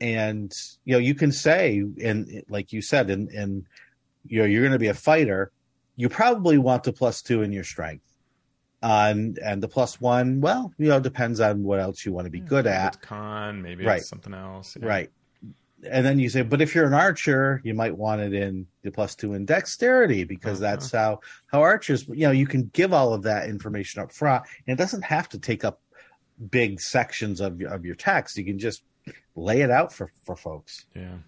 [0.00, 0.52] and
[0.84, 3.66] you know, you can say, and like you said, and in
[4.26, 5.50] you know, you're going to be a fighter.
[5.96, 8.04] You probably want the plus two in your strength.
[8.80, 12.26] Uh, and and the plus one, well, you know, depends on what else you want
[12.26, 13.00] to be good at.
[13.02, 13.98] con, maybe Right.
[14.00, 14.76] it's something else.
[14.80, 14.86] yeah.
[14.86, 15.10] Right.
[15.88, 18.90] And then you say, but if you're an archer, you might want it in the
[18.90, 20.70] plus two in dexterity because Uh-huh.
[20.72, 22.06] that's how how archers.
[22.08, 25.28] You know, you can give all of that information up front, and it doesn't have
[25.30, 25.80] to take up
[26.50, 28.36] big sections of your of your text.
[28.36, 28.82] You can just
[29.36, 30.86] lay it out for for folks.
[30.96, 31.18] Yeah.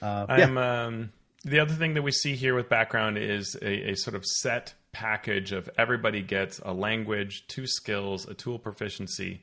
[0.00, 1.12] Uh, I'm um,
[1.44, 4.74] the other thing that we see here with background is a, a sort of set
[4.92, 9.42] package of everybody gets a language, two skills, a tool proficiency,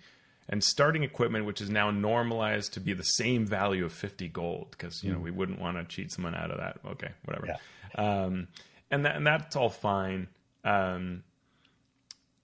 [0.52, 4.68] and starting equipment, which is now normalized to be the same value of 50 gold
[4.72, 6.80] because you know we wouldn't want to cheat someone out of that.
[6.92, 7.48] Okay, whatever.
[7.48, 8.24] Yeah.
[8.24, 8.48] Um,
[8.92, 10.28] and that and that's all fine.
[10.64, 11.24] Um,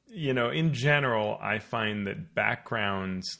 [0.07, 3.39] you know, in general, I find that backgrounds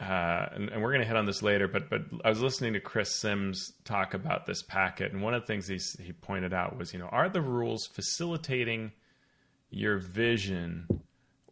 [0.00, 2.72] uh, and, and we're going to hit on this later, but but I was listening
[2.72, 6.52] to Chris Sims talk about this packet, and one of the things he he pointed
[6.52, 8.92] out was, you know, are the rules facilitating
[9.70, 10.88] your vision,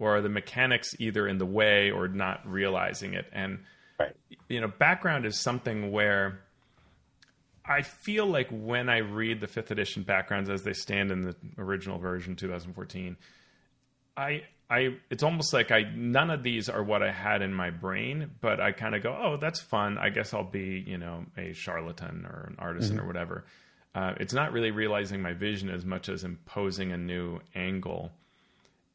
[0.03, 3.27] or are the mechanics either in the way or not realizing it?
[3.33, 3.61] And
[4.01, 4.11] right.
[4.49, 6.41] you know, background is something where
[7.65, 11.37] I feel like when I read the fifth edition backgrounds as they stand in the
[11.57, 13.17] original version, 2014,
[14.17, 17.71] I I it's almost like I none of these are what I had in my
[17.71, 19.99] brain, but I kind of go, oh, that's fun.
[19.99, 23.45] I guess I'll be you know a charlatan or an artisan or whatever.
[23.95, 28.11] Uh, it's not really realizing my vision as much as imposing a new angle,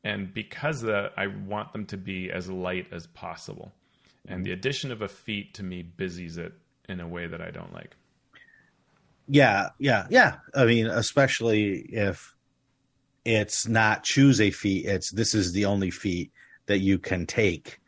[0.07, 3.73] and because of that, I want them to be as light as possible.
[4.25, 6.53] And the addition of a feat to me busies it
[6.87, 7.93] in a way that I don't like.
[9.27, 10.37] Yeah, yeah, yeah.
[10.55, 12.33] I mean, especially if
[13.25, 16.31] it's not choose a feat, it's this is the only feat
[16.67, 17.81] that you can take,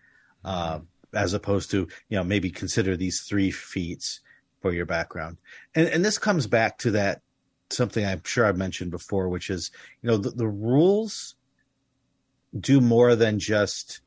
[0.43, 0.79] uh,
[1.13, 4.19] as opposed to you know maybe consider these three feats
[4.59, 5.37] for your background.
[5.73, 7.21] And and this comes back to that
[7.69, 11.35] something I'm sure I've mentioned before, which is you know the, the rules
[12.57, 14.01] do more than just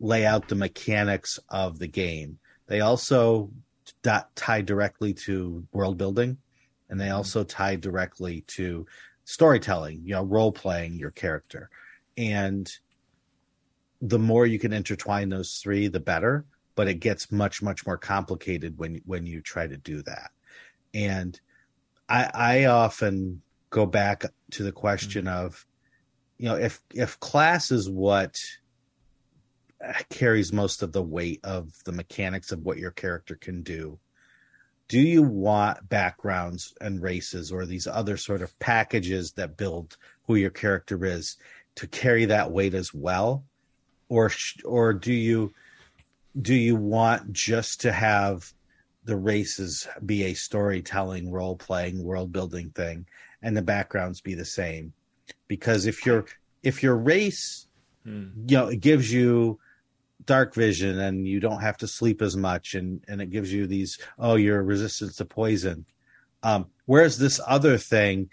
[0.00, 2.38] lay out the mechanics of the game.
[2.66, 3.50] They also
[4.02, 6.38] dot, tie directly to world building
[6.88, 8.86] and they also tie directly to
[9.24, 11.70] storytelling, you know, role playing your character.
[12.16, 12.70] And
[14.00, 16.44] the more you can intertwine those three, the better.
[16.76, 20.32] But it gets much, much more complicated when when you try to do that.
[20.92, 21.40] And
[22.08, 25.64] I, I often go back to the question of,
[26.38, 28.38] you know, if if class is what
[29.84, 33.98] uh, carries most of the weight of the mechanics of what your character can do,
[34.88, 40.34] do you want backgrounds and races or these other sort of packages that build who
[40.34, 41.36] your character is
[41.76, 43.44] to carry that weight as well?
[44.08, 44.30] Or
[44.64, 45.54] or do you
[46.40, 48.52] do you want just to have
[49.04, 53.06] the races be a storytelling role playing world building thing
[53.42, 54.92] and the backgrounds be the same
[55.48, 56.24] because if your
[56.62, 57.66] if your race
[58.04, 58.24] Hmm.
[58.46, 59.58] you know it gives you
[60.26, 63.66] dark vision and you don't have to sleep as much and and it gives you
[63.66, 65.86] these oh you're resistant to poison.
[66.42, 68.28] Um whereas this other thing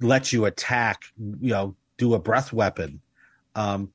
[0.00, 3.02] lets you attack you know do a breath weapon.
[3.54, 3.92] Um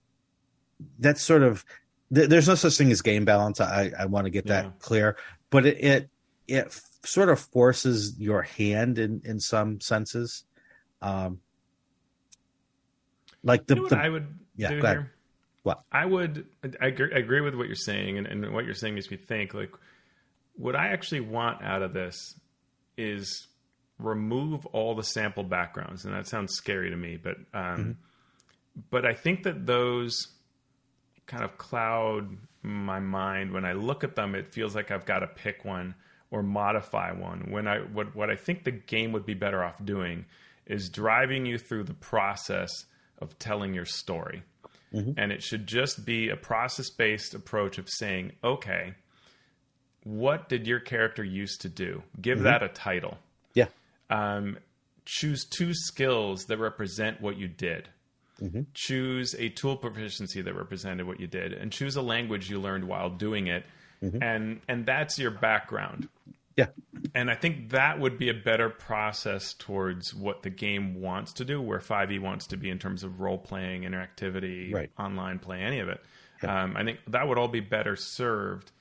[0.99, 1.65] that's sort of
[2.13, 3.59] th- there's no such thing as game balance.
[3.59, 4.71] I i want to get that Yeah.
[4.79, 5.17] clear.
[5.49, 6.09] But it it,
[6.47, 10.43] it f- sort of forces your hand in in some senses.
[11.01, 11.39] Um
[13.45, 14.27] like the, you know the I would
[14.57, 14.97] Yeah, go ahead.
[14.97, 15.11] here?
[15.63, 15.81] What?
[15.91, 16.45] I would
[16.81, 19.17] I agree, I agree with what you're saying, and, and what you're saying makes me
[19.17, 19.71] think like
[20.57, 22.15] what I actually want out of this
[22.97, 23.47] is
[23.99, 27.91] remove all the sample backgrounds, and that sounds scary to me, but um, Mm-hmm.
[28.89, 30.27] but I think that those
[31.27, 34.35] kind of cloud my mind when I look at them.
[34.35, 35.95] It feels like I've got to pick one
[36.31, 37.51] or modify one.
[37.51, 40.25] When I what what I think the game would be better off doing
[40.65, 42.69] is driving you through the process
[43.19, 44.43] of telling your story.
[44.91, 48.93] And it should just be a process based approach of saying, okay,
[50.05, 52.03] what did your character used to do?
[52.21, 52.45] Give Mm-hmm.
[52.45, 53.17] that a title.
[53.53, 53.67] Yeah.
[54.09, 54.57] Um,
[55.05, 57.89] choose two skills that represent what you did.
[58.41, 58.61] Mm-hmm.
[58.73, 62.85] Choose a tool proficiency that represented what you did, and choose a language you learned
[62.87, 63.65] while doing it,
[64.03, 64.21] Mm-hmm.
[64.21, 66.09] and and that's your background.
[66.55, 66.67] Yeah.
[67.13, 71.45] And I think that would be a better process towards what the game wants to
[71.45, 74.89] do, where 5e wants to be in terms of role playing, interactivity, Right.
[74.97, 76.01] online play, any of it.
[76.43, 78.71] Um, I think that would all be better served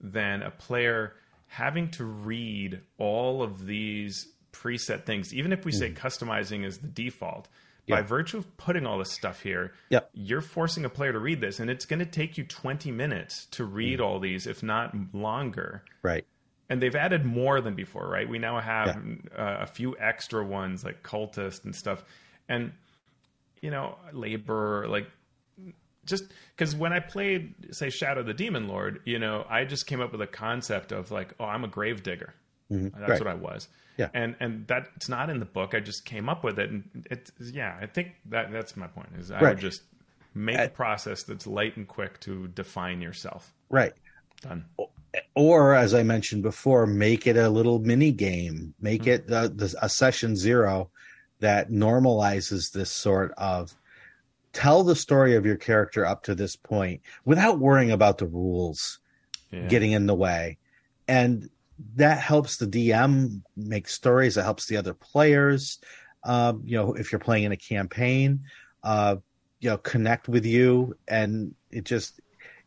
[0.00, 1.14] than a player
[1.48, 5.34] having to read all of these preset things.
[5.34, 7.48] Even if we say customizing is the default,
[7.88, 8.06] by Mm.
[8.06, 9.72] Virtue of putting all this stuff here,
[10.12, 13.46] you're forcing a player to read this, and it's going to take you 20 minutes
[13.52, 13.72] to Mm.
[13.74, 16.26] read all these, if not longer Right.
[16.68, 18.28] And they've added more than before, right?
[18.28, 22.04] We now have uh, a few extra ones like cultist and stuff,
[22.48, 22.72] and
[23.62, 25.06] you know, labor, like
[26.04, 26.24] just
[26.56, 30.12] because when I played, say, Shadow the Demon Lord, you know, I just came up
[30.12, 32.34] with a concept of like, oh, I'm a grave digger.
[32.70, 33.00] That's Mm-hmm.
[33.10, 33.18] Right.
[33.18, 33.68] what I was.
[33.96, 34.10] Yeah.
[34.14, 35.74] and and that's not in the book.
[35.74, 37.76] I just came up with it, and it's yeah.
[37.80, 39.08] I think that that's my point.
[39.18, 39.48] Is I Right.
[39.54, 39.82] would just
[40.34, 43.52] make a process that's light and quick to define yourself.
[43.70, 43.92] Right.
[44.42, 44.66] Done.
[45.34, 48.74] Or as I mentioned before, make it a little mini game.
[48.80, 49.08] Make Hmm.
[49.08, 50.90] it uh, the, a session zero
[51.40, 53.74] that normalizes this sort of
[54.52, 58.98] tell the story of your character up to this point without worrying about the rules
[59.52, 59.68] Yeah.
[59.68, 60.58] getting in the way,
[61.06, 61.48] and
[61.94, 64.36] that helps the DM make stories.
[64.36, 65.78] It helps the other players.
[66.24, 68.40] Um, you know, if you're playing in a campaign,
[68.82, 69.16] uh,
[69.60, 72.20] you know, connect with you, and it just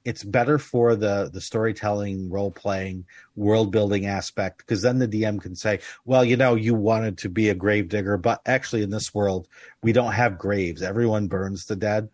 [0.03, 5.39] it's better for the the storytelling role playing world building aspect because then the dm
[5.39, 8.89] can say well you know you wanted to be a grave digger but actually in
[8.89, 9.47] this world
[9.83, 10.81] we don't have graves.
[10.81, 12.09] Everyone burns the dead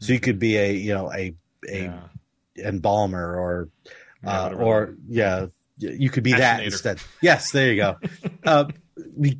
[0.00, 1.34] so you could be a you know a
[1.68, 2.08] a Yeah.
[2.64, 3.68] embalmer or
[4.22, 5.46] Yeah, uh, or yeah
[5.78, 6.98] you could be that instead.
[7.20, 7.96] Yes there you go.
[8.44, 8.66] Uh,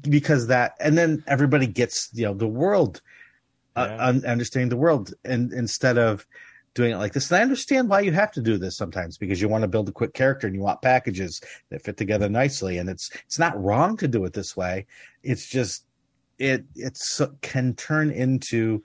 [0.08, 3.00] because that and then everybody gets you know the world
[3.76, 4.06] uh, Yeah.
[4.08, 6.26] un- understanding the world and instead of
[6.76, 7.30] doing it like this.
[7.30, 9.88] And i understand why you have to do this sometimes because you want to build
[9.88, 12.78] a quick character and you want packages that fit together nicely.
[12.78, 14.86] And it's it's not wrong to do it this way.
[15.24, 15.84] It's just
[16.38, 18.82] it it's can turn into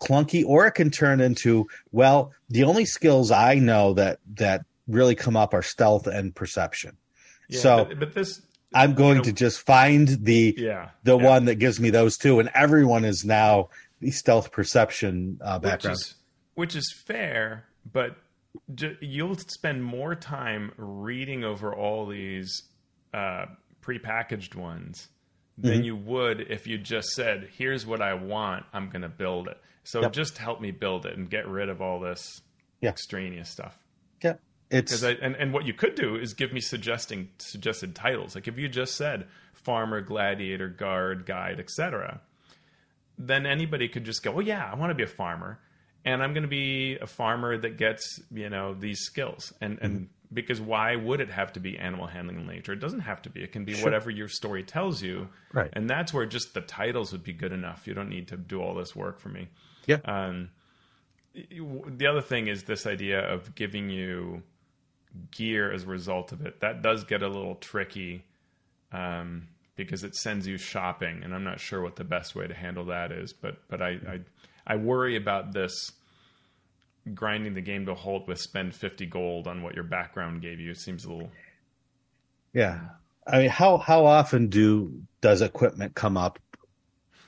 [0.00, 5.14] clunky or it can turn into well the only skills i know that that really
[5.14, 6.96] come up are stealth and perception.
[7.48, 8.40] Yeah, so but, but this
[8.74, 11.24] i'm going know- to just find the yeah the yeah.
[11.24, 13.68] one that gives me those two and everyone is now
[14.00, 16.15] the stealth perception uh, which background is
[16.56, 18.16] which is fair, but
[19.00, 22.62] you'll spend more time reading over all these
[23.14, 23.46] uh,
[23.82, 25.08] prepackaged ones
[25.58, 25.68] Mm-hmm.
[25.70, 28.66] than you would if you just said, "Here's what I want.
[28.74, 30.12] I'm going to build it." So Yep.
[30.12, 32.42] just help me build it and get rid of all this
[32.82, 32.90] Yeah.
[32.90, 33.78] extraneous stuff.
[34.22, 34.34] yeah
[34.70, 38.34] it's I and, and what you could do is give me suggesting suggested titles.
[38.34, 42.20] Like if you just said farmer, gladiator, guard, guide, etc.,
[43.18, 45.58] then anybody could just go, "Well, yeah, I want to be a farmer,
[46.06, 50.08] and I'm going to be a farmer that gets you know these skills." And and
[50.32, 52.72] because why would it have to be animal handling in nature?
[52.72, 53.42] It doesn't have to be.
[53.42, 55.28] It can be whatever your story tells you.
[55.52, 55.70] Right.
[55.72, 57.86] And that's where just the titles would be good enough.
[57.86, 59.48] You don't need to do all this work for me.
[59.86, 60.50] yeah Um,
[61.34, 64.42] the other thing is this idea of giving you
[65.30, 66.60] gear as a result of it.
[66.60, 68.24] That does get a little tricky
[68.92, 72.54] um, because it sends you shopping, and I'm not sure what the best way to
[72.54, 73.32] handle that is.
[73.32, 74.20] But but I I,
[74.66, 75.92] I worry about this
[77.14, 80.60] grinding the game to a halt with spend 50 gold on what your background gave
[80.60, 80.70] you.
[80.70, 81.30] It seems a little
[82.52, 82.80] yeah.
[83.26, 86.38] I mean how how often do does equipment come up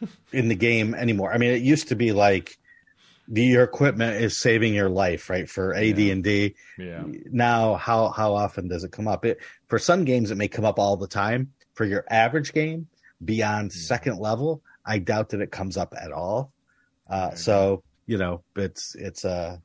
[0.33, 1.33] in the game anymore?
[1.33, 2.59] I mean it used to be like
[3.29, 7.03] the, your equipment is saving your life right for ad&d yeah.
[7.31, 9.25] now how how often does it come up?
[9.25, 11.53] It for some games it may come up all the time.
[11.75, 12.89] For your average game
[13.25, 16.53] beyond second level i doubt that it comes up at all.
[17.09, 19.61] Uh, so you know it's it's a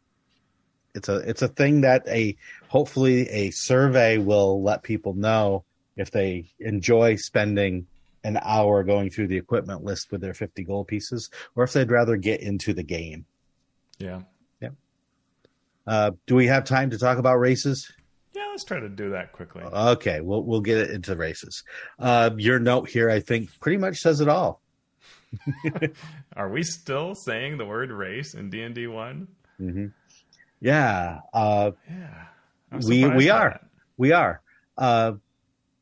[0.96, 2.36] it's a it's a thing that a
[2.68, 5.64] hopefully a survey will let people know
[5.96, 7.88] if they enjoy spending
[8.24, 11.92] an hour going through the equipment list with their 50 gold pieces or if they'd
[11.92, 13.26] rather get into the game
[14.00, 14.22] yeah
[15.86, 17.92] uh, do we have time to talk about races
[18.34, 18.48] yeah.
[18.50, 19.64] Let's try to do that quickly.
[19.64, 21.64] Okay, we'll we'll get it into races.
[22.00, 24.62] Uh, your note here, I think, pretty much says it all.
[26.36, 29.28] Are we still saying the word race in D and D one?
[30.64, 32.26] Yeah, uh, Yeah,
[32.88, 33.66] we we are that.
[33.98, 34.42] we are,
[34.78, 35.12] uh,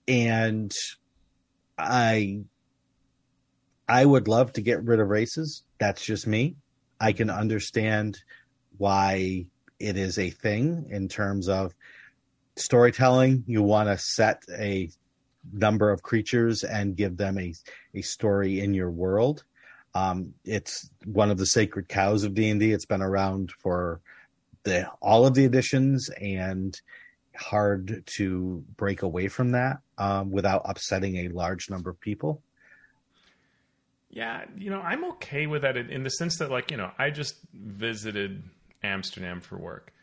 [0.07, 0.73] and
[1.77, 2.39] I
[3.87, 5.61] I would love to get rid of races.
[5.79, 6.55] That's just me.
[6.99, 8.17] I can understand
[8.79, 9.45] why
[9.79, 11.75] it is a thing in terms of
[12.55, 14.89] storytelling, you want to set a
[15.53, 17.53] number of creatures and give them a,
[17.93, 19.43] a story in your world.
[19.93, 22.71] Um, it's one of the sacred cows of D and D.
[22.71, 24.01] It's been around for
[24.63, 26.79] the all of the additions and
[27.35, 32.41] hard to break away from that um, without upsetting a large number of people.
[34.09, 37.11] Yeah, you know, I'm okay with that in the sense that, like, you know, I
[37.11, 38.43] just visited
[38.83, 39.93] Amsterdam for work,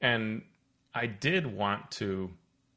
[0.00, 0.42] and
[0.94, 2.30] I did want to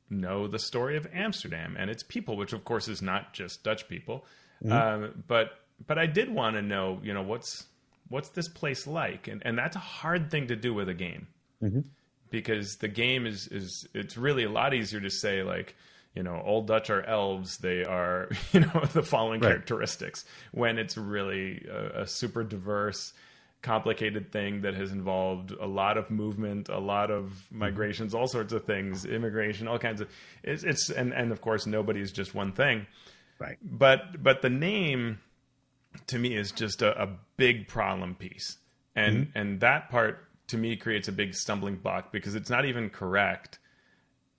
[0.09, 3.87] know the story of Amsterdam and its people, which of course is not just Dutch
[3.87, 4.25] people,
[4.63, 4.73] mm-hmm.
[4.73, 7.65] Um, but but I did want to know, you know, what's
[8.13, 11.27] what's this place like, and and that's a hard thing to do with a game,
[11.61, 11.79] mm-hmm.
[12.29, 15.75] because the game is is it's really a lot easier to say like.
[16.15, 17.57] You know, old Dutch are elves.
[17.57, 19.47] They are, you know, the following right.
[19.47, 20.25] characteristics.
[20.51, 23.13] When it's really a, a super diverse,
[23.63, 27.57] complicated thing that has involved a lot of movement, a lot of mm-hmm.
[27.57, 30.09] migrations, all sorts of things, immigration, all kinds of
[30.43, 32.85] it's, it's and and of course nobody's just one thing.
[33.39, 33.57] Right.
[33.63, 35.17] But but the name
[36.07, 38.57] to me is just a, a big problem piece.
[38.95, 39.37] And mm-hmm.
[39.37, 43.59] and that part to me creates a big stumbling block because it's not even correct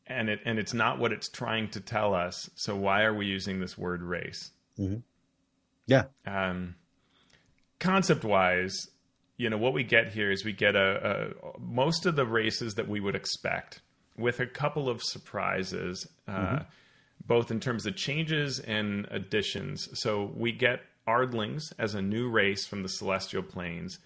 [0.07, 2.48] and it and it's not what it's trying to tell us.
[2.55, 4.50] So why are we using this word race?
[4.78, 4.98] Mm-hmm.
[5.86, 6.05] Yeah.
[6.26, 6.76] Um,
[7.78, 8.88] concept wise,
[9.36, 12.74] you know what we get here is we get a, a, most of the races
[12.74, 13.80] that we would expect
[14.16, 16.62] with a couple of surprises uh, mm-hmm.
[17.26, 22.66] both in terms of changes and additions so we get ardlings as a new race
[22.66, 23.98] from the celestial planes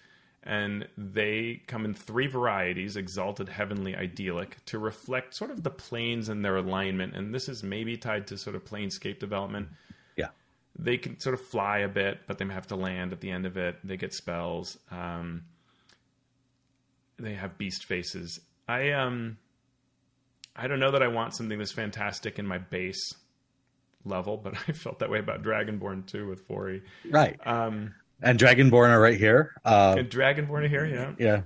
[0.43, 6.29] and they come in three varieties exalted heavenly idyllic to reflect sort of the planes
[6.29, 9.67] and their alignment and this is maybe tied to sort of planescape development
[10.15, 10.29] Yeah.
[10.77, 13.45] they can sort of fly a bit, but they have to land at the end
[13.45, 13.75] of it.
[13.83, 14.77] They get spells.
[14.91, 15.43] Um,
[17.17, 18.39] they have beast faces.
[18.67, 19.37] I um,
[20.55, 23.01] I don't know that I want something this fantastic in my base
[24.05, 26.81] level, but I felt that way about Dragonborn too with 4e.
[27.09, 27.39] Right.
[27.45, 29.53] Um, and Dragonborn are right here.
[29.63, 30.85] Uh, and Dragonborn are here.
[30.85, 31.13] Yeah.
[31.17, 31.41] Yeah.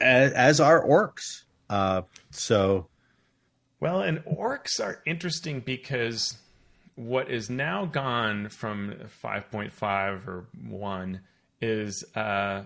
[0.00, 1.44] As, as are orcs.
[1.70, 2.88] Uh, so.
[3.80, 6.36] Well, and orcs are interesting because
[6.94, 11.20] what is now gone from 5.5 or 1
[11.60, 12.64] is uh,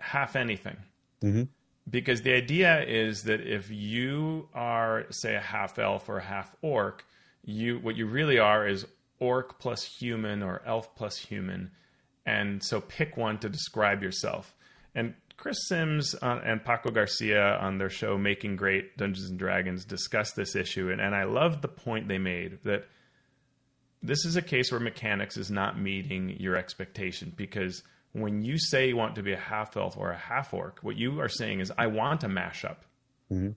[0.00, 0.76] half anything.
[1.22, 1.42] Mm-hmm.
[1.90, 6.54] Because the idea is that if you are, say, a half elf or a half
[6.62, 7.04] orc,
[7.44, 8.86] you what you really are is
[9.18, 11.70] orc plus human or elf plus human.
[12.26, 14.54] And so pick one to describe yourself.
[14.94, 19.84] And Chris Sims uh, and Paco Garcia on their show Making Great Dungeons and Dragons
[19.84, 20.90] discussed this issue.
[20.90, 22.86] And, and I loved the point they made that–
[24.02, 27.82] this is a case where mechanics is not meeting your expectation because
[28.12, 30.96] when you say you want to be a half elf or a half orc, what
[30.96, 32.76] you are saying is, I want a mashup.
[33.30, 33.50] Mm-hmm.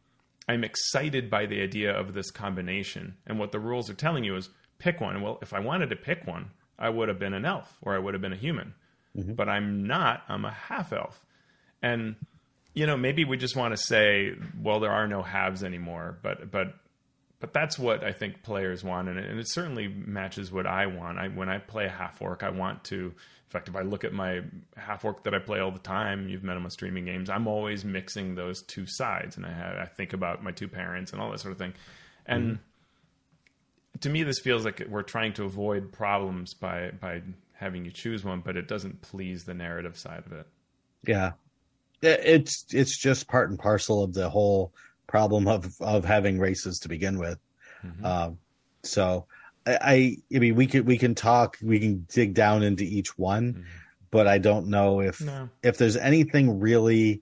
[0.47, 3.15] I'm excited by the idea of this combination.
[3.27, 5.21] And what the rules are telling you is pick one.
[5.21, 7.99] Well, if I wanted to pick one, I would have been an elf or I
[7.99, 8.73] would have been a human.
[9.15, 9.33] Mm-hmm.
[9.33, 11.25] But I'm not, I'm a half elf.
[11.81, 12.15] And
[12.73, 16.51] you know, maybe we just want to say, well, there are no halves anymore, but
[16.51, 16.75] but
[17.39, 20.85] but that's what I think players want, and it, and it certainly matches what I
[20.85, 21.17] want.
[21.17, 23.13] I, when I play a half orc, I want to.
[23.51, 24.39] In fact, if I look at my
[24.77, 27.29] half orc that I play all the time, you've met them on streaming games.
[27.29, 31.11] I'm always mixing those two sides, and I have, I think about my two parents
[31.11, 31.73] and all that sort of thing.
[32.25, 33.99] And mm-hmm.
[33.99, 38.23] to me, this feels like we're trying to avoid problems by by having you choose
[38.23, 40.47] one, but it doesn't please the narrative side of it.
[41.05, 41.33] Yeah,
[42.01, 44.71] it's it's just part and parcel of the whole
[45.07, 47.37] problem of of having races to begin with.
[47.83, 48.05] Mm-hmm.
[48.05, 48.37] Um,
[48.83, 49.25] so
[49.65, 53.53] I, I mean we could we can talk we can dig down into each one,
[53.53, 53.61] mm-hmm.
[54.09, 55.49] but I don't know if no.
[55.63, 57.21] if there's anything really.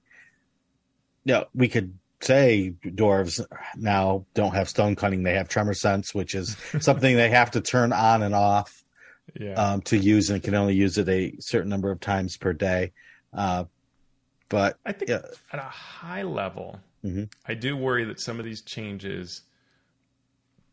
[1.25, 3.45] Yeah, you know, we could say dwarves
[3.75, 7.61] now don't have stone cutting; they have tremor sense, which is something they have to
[7.61, 8.83] turn on and off
[9.39, 9.53] yeah.
[9.53, 12.93] um, to use, and can only use it a certain number of times per day.
[13.33, 13.65] Uh,
[14.47, 15.21] but I think yeah.
[15.51, 17.25] at a high level, Mm-hmm.
[17.45, 19.43] I do worry that some of these changes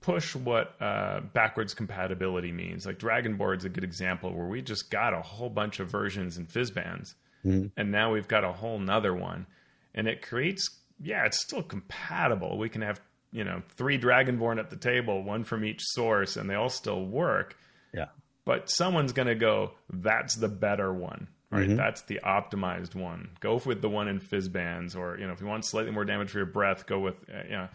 [0.06, 2.86] push what uh, backwards compatibility means.
[2.86, 6.46] Like Dragonborn's a good example where we just got a whole bunch of versions in
[6.46, 7.66] Fizban's, mm-hmm.
[7.76, 9.46] and now we've got a whole nother one,
[9.94, 10.70] and it creates.
[11.02, 12.56] Yeah, it's still compatible.
[12.56, 13.00] We can have
[13.32, 17.04] you know three Dragonborn at the table, one from each source, and they all still
[17.04, 17.56] work.
[17.92, 18.06] Yeah,
[18.44, 19.72] but someone's going to go.
[19.90, 21.68] That's the better one right?
[21.68, 21.76] Mm-hmm.
[21.76, 23.30] That's the optimized one.
[23.38, 26.30] Go with the one in Fizban's, or you know, if you want slightly more damage
[26.30, 27.68] for your breath, go with uh, you know,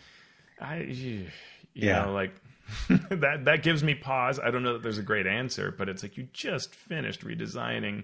[0.59, 1.27] I
[1.73, 2.05] yeah.
[2.05, 2.33] know like
[3.09, 4.39] that that gives me pause.
[4.39, 8.03] I don't know that there's a great answer, but it's like you just finished redesigning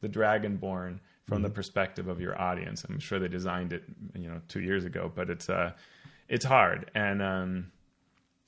[0.00, 1.42] the Dragonborn from mm-hmm.
[1.42, 2.84] the perspective of your audience.
[2.84, 3.82] I'm sure they designed it,
[4.14, 5.72] you know, two years ago, but it's uh
[6.28, 7.72] it's hard, and um,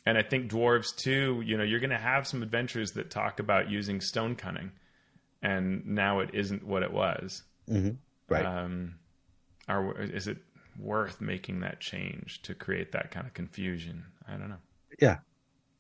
[0.04, 1.42] and I think dwarves too.
[1.44, 4.72] You know, you're going to have some adventures that talk about using stone cunning,
[5.42, 7.42] and now it isn't what it was.
[7.70, 7.90] Mm-hmm.
[8.28, 8.44] Right.
[8.44, 8.96] Um,
[9.68, 10.38] are is it
[10.78, 14.04] worth making that change to create that kind of confusion?
[14.26, 14.56] I don't know.
[15.00, 15.18] Yeah,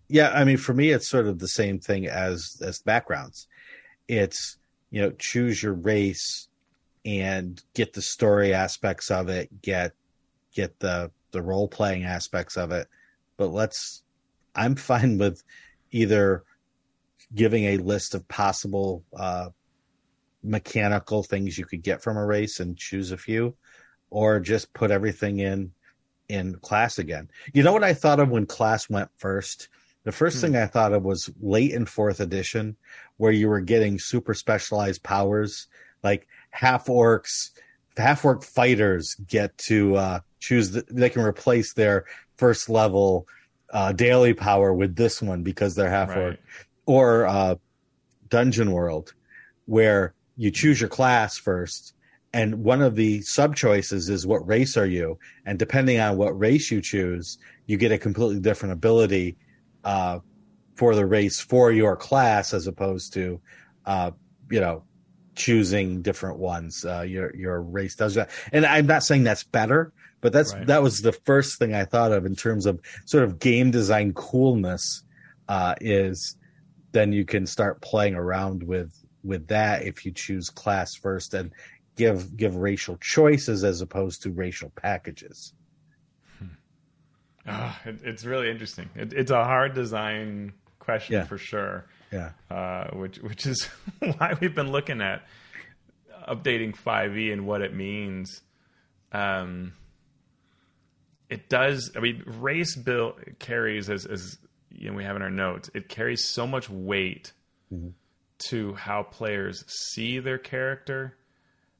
[0.08, 0.30] yeah.
[0.30, 3.46] I mean, for me, it's sort of the same thing as as backgrounds.
[4.06, 4.58] It's
[4.90, 6.48] you know choose your race
[7.04, 9.92] and get the story aspects of it, get
[10.54, 12.88] get the the role playing aspects of it.
[13.36, 14.02] But let's
[14.54, 15.42] I'm fine with
[15.90, 16.44] either
[17.34, 19.48] giving a list of possible uh,
[20.42, 23.54] mechanical things you could get from a race and choose a few,
[24.10, 25.72] or just put everything in
[26.28, 27.28] in class again.
[27.54, 29.68] You know what I thought of when class went first?
[30.04, 30.40] The first hmm.
[30.42, 32.76] thing I thought of was late in fourth edition,
[33.16, 35.66] where you were getting super specialized powers,
[36.02, 37.50] like half orcs,
[37.96, 40.70] half orc fighters get to uh, choose.
[40.70, 42.04] The, they can replace their
[42.36, 43.26] first level
[43.70, 46.18] uh, daily power with this one because they're half right.
[46.18, 46.38] orc,
[46.86, 47.54] or uh,
[48.28, 49.12] Dungeon World,
[49.66, 51.94] where you choose your class first,
[52.32, 56.38] and one of the sub choices is what race are you, and depending on what
[56.38, 59.36] race you choose, you get a completely different ability
[59.84, 60.18] uh,
[60.76, 63.40] for the race for your class as opposed to,
[63.86, 64.10] uh,
[64.50, 64.84] you know,
[65.34, 66.84] choosing different ones.
[66.84, 70.66] Uh, your your race does that, and I'm not saying that's better, but that's right.
[70.66, 74.12] that was the first thing I thought of in terms of sort of game design
[74.12, 75.02] coolness.
[75.48, 76.36] Uh, is
[76.92, 78.92] then you can start playing around with
[79.24, 81.52] with that if you choose class first and
[81.98, 85.52] give give racial choices as opposed to racial packages.
[87.46, 88.90] Oh, it, it's really interesting.
[88.94, 91.24] It, it's a hard design question yeah.
[91.24, 91.86] for sure.
[92.12, 92.30] Yeah.
[92.50, 93.64] Uh, which which is
[93.98, 95.22] why we've been looking at
[96.28, 98.40] updating 5e and what it means.
[99.12, 99.72] Um,
[101.28, 101.90] it does.
[101.96, 104.38] I mean, race bill carries as as
[104.70, 105.70] you know we have in our notes.
[105.74, 107.32] It carries so much weight
[107.72, 107.90] mm-hmm.
[108.50, 111.17] to how players see their character.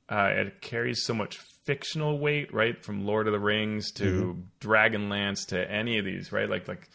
[0.09, 2.83] Uh, it carries so much fictional weight, right?
[2.83, 4.41] From Lord of the Rings to mm-hmm.
[4.61, 6.49] Dragonlance to any of these, right?
[6.49, 6.89] Like like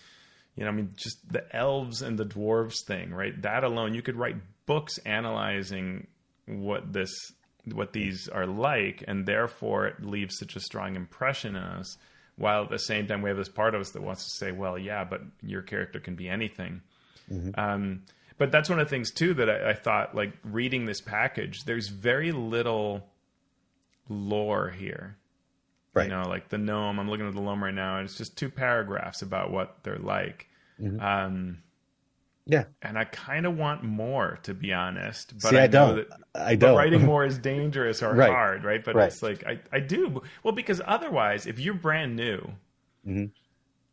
[0.55, 3.39] you know, I mean, just the elves and the dwarves thing, right?
[3.41, 4.35] That alone, you could write
[4.65, 6.07] books analyzing
[6.45, 7.11] what this
[7.71, 11.97] what these are like, and therefore it leaves such a strong impression in us
[12.35, 14.51] while at the same time we have this part of us that wants to say,
[14.51, 16.81] well, yeah, but your character can be anything.
[17.31, 17.59] Mm-hmm.
[17.59, 18.01] Um,
[18.37, 21.65] but that's one of the things too that I, I, thought, like reading this package,
[21.65, 23.07] there's very little
[24.09, 25.17] lore here.
[25.93, 26.05] Right.
[26.05, 26.99] You know, like the gnome.
[26.99, 29.99] I'm looking at the gnome right now, and it's just two paragraphs about what they're
[29.99, 30.47] like.
[30.81, 30.99] Mm-hmm.
[30.99, 31.63] Um,
[32.45, 35.33] yeah, and I kind of want more, to be honest.
[35.39, 35.95] But See, I, I don't.
[35.95, 36.75] That, I don't.
[36.75, 38.29] writing more is dangerous or right.
[38.29, 38.83] hard, right?
[38.83, 39.07] But right.
[39.07, 40.21] it's like I, I do.
[40.41, 42.39] Well, because otherwise, if you're brand new,
[43.07, 43.25] mm-hmm.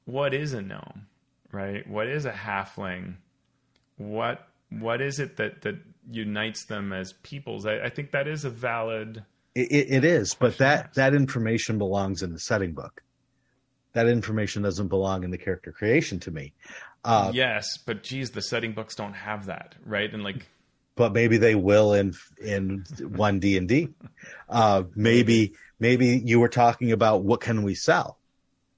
[0.07, 1.07] what is a gnome,
[1.53, 1.87] right?
[1.89, 3.17] What is a halfling?
[4.01, 5.77] What what is it that that
[6.11, 7.67] unites them as peoples?
[7.67, 9.25] I, I think that is a valid.
[9.55, 13.03] it, it is, but that that information belongs in the setting book
[13.93, 16.53] that information doesn't belong in the character creation to me.
[17.05, 20.13] Uh, yes, but geez, the setting books don't have that, right?
[20.13, 20.47] And like,
[20.97, 23.89] but maybe they will in in one D and D.
[24.49, 28.19] Uh, maybe maybe you were talking about what can we sell,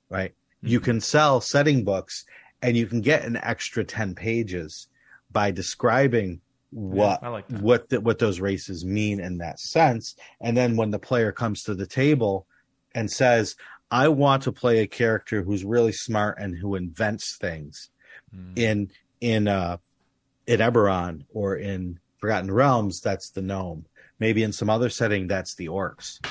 [0.09, 0.31] right?
[0.31, 0.69] Mm-hmm.
[0.69, 2.25] You can sell setting books,
[2.63, 4.87] and you can get an extra ten pages
[5.33, 6.41] by describing
[6.71, 10.17] what yeah, like what the, what those races mean in that sense.
[10.41, 12.47] And then when the player comes to the table
[12.95, 13.57] and says,
[13.91, 17.91] "I want to play a character who's really smart and who invents things,"
[18.37, 18.59] Mm.
[18.59, 18.91] In
[19.21, 19.77] in uh
[20.47, 23.87] in Eberron or in Forgotten Realms, that's the gnome.
[24.19, 26.25] Maybe in some other setting, that's the orcs.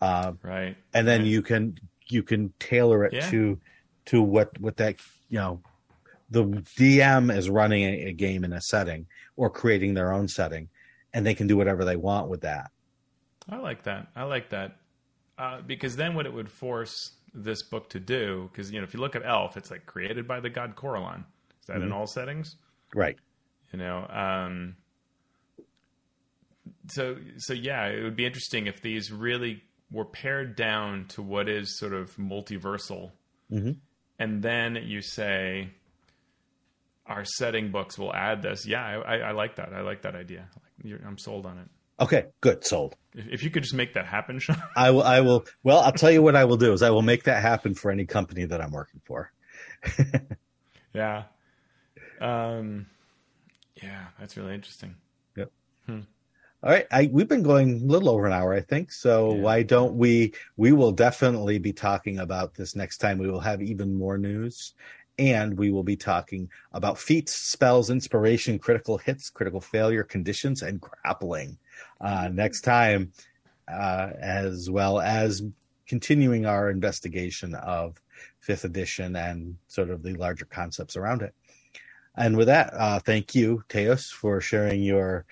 [0.00, 0.76] Uh, right.
[0.92, 1.28] And then right.
[1.28, 3.30] you can you can tailor it yeah.
[3.30, 3.60] to
[4.06, 4.96] to what what that
[5.28, 5.60] you know
[6.34, 6.44] the
[6.76, 9.06] DM is running a, a, game in a setting
[9.36, 10.68] or creating their own setting,
[11.12, 12.70] and they can do whatever they want with that.
[13.48, 14.08] I like that.
[14.16, 14.76] I like that
[15.38, 18.94] uh, because then what it would force this book to do, because you know if
[18.94, 21.24] you look at Elf, it's like created by the god Corellon.
[21.60, 21.84] Is that mm-hmm.
[21.84, 22.56] in all settings?
[22.94, 23.16] Right.
[23.72, 24.76] You know, um,
[26.88, 31.48] so so yeah, it would be interesting if these really were pared down to what
[31.48, 33.10] is sort of multiversal,
[33.50, 33.72] mm-hmm.
[34.18, 35.70] and then you say
[37.06, 38.66] our setting books will add this.
[38.66, 39.72] Yeah, I, I like that.
[39.72, 40.48] I like that idea.
[41.06, 41.68] I'm sold on it.
[42.00, 42.96] Okay, good, sold.
[43.14, 44.60] If you could just make that happen, Shawn.
[44.76, 45.02] I will.
[45.02, 45.44] I will.
[45.62, 47.90] Well, I'll tell you what I will do is I will make that happen for
[47.90, 49.30] any company that I'm working for.
[50.94, 51.24] yeah,
[52.20, 52.86] um,
[53.80, 54.96] yeah, that's really interesting.
[55.36, 55.52] Yep.
[55.86, 56.00] Hmm.
[56.64, 58.90] All right, I, we've been going a little over an hour, I think.
[58.90, 59.40] So yeah.
[59.40, 60.32] why don't we?
[60.56, 63.18] We will definitely be talking about this next time.
[63.18, 64.72] We will have even more news,
[65.18, 70.80] and we will be talking about feats, spells, inspiration, critical hits, critical failure, conditions, and
[70.80, 71.56] grappling
[72.00, 73.12] uh, next time,
[73.68, 75.42] uh, as well as
[75.86, 78.00] continuing our investigation of
[78.40, 81.34] fifth edition and sort of the larger concepts around it.
[82.16, 85.24] And with that, uh, thank you, Teos, for sharing your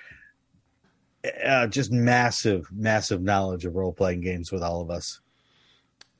[1.44, 5.20] uh, just massive, massive knowledge of role playing games with all of us.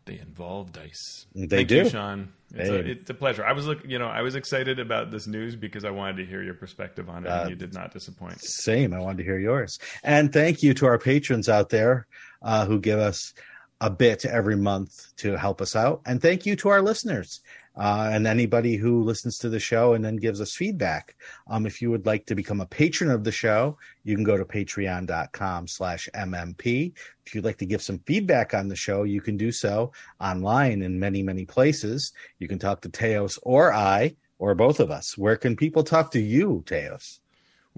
[0.04, 1.26] They involve dice.
[1.34, 2.32] They Thank do, you, Shawn.
[2.54, 2.76] It's, hey.
[2.76, 3.44] a, it's, a, pleasure.
[3.44, 6.26] I was look, you know, I was excited about this news because I wanted to
[6.26, 8.40] hear your perspective on it, uh, and you did not disappoint.
[8.42, 8.92] Same.
[8.92, 9.78] I wanted to hear yours.
[10.02, 12.06] And thank you to our patrons out there
[12.42, 13.32] uh, who give us
[13.80, 16.02] a bit every month to help us out.
[16.06, 17.40] And thank you to our listeners
[17.76, 21.16] uh, and anybody who listens to the show and then gives us feedback.
[21.48, 24.36] Um, if you would like to become a patron of the show, you can go
[24.36, 26.92] to patreon.com slash MMP.
[27.26, 30.82] If you'd like to give some feedback on the show, you can do so online
[30.82, 32.12] in many, many places.
[32.38, 35.16] You can talk to Teos or I or both of us.
[35.16, 37.20] Where can people talk to you, Teos?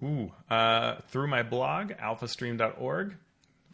[0.02, 3.16] Ooh, uh, through my blog, alphastream.org.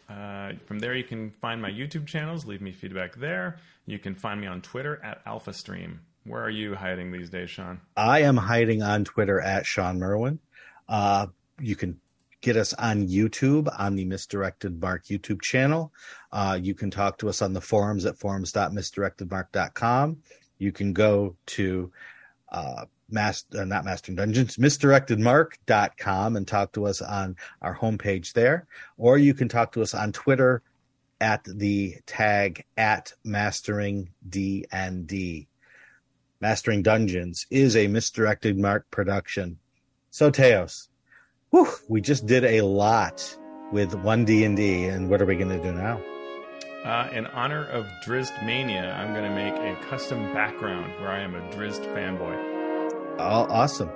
[0.09, 2.45] Uh, from there, you can find my YouTube channels.
[2.45, 3.59] Leave me feedback there.
[3.87, 5.99] You can find me on Twitter at AlphaStream.
[6.31, 7.81] Where are you hiding these days, Shawn?
[7.97, 10.39] I am hiding on Twitter at Shawn Merwin.
[10.89, 11.27] Uh,
[11.61, 11.99] you can
[12.41, 15.93] get us on YouTube on the Misdirected Mark YouTube channel.
[16.31, 20.19] Uh, you can talk to us on the forums at forums.misdirectedmark.com.
[20.59, 21.91] You can go to
[22.53, 22.85] uh,
[23.17, 28.69] uh, not Mastering Dungeons, misdirectedmark.com and talk to us on our homepage there.
[28.99, 30.63] Or you can talk to us on Twitter
[31.21, 35.49] at the tag at Mastering DND.
[36.43, 39.59] Mastering Dungeons is a misdirected mark production.
[40.11, 40.89] So Teos,
[41.51, 43.37] whew, we just did a lot
[43.73, 46.01] with one D and D, and what are we going to do now?
[46.83, 51.21] Uh, in honor of Drizzt Mania, I'm going to make a custom background where I
[51.21, 52.35] am a Drizzt fanboy.
[53.19, 53.91] Oh, awesome.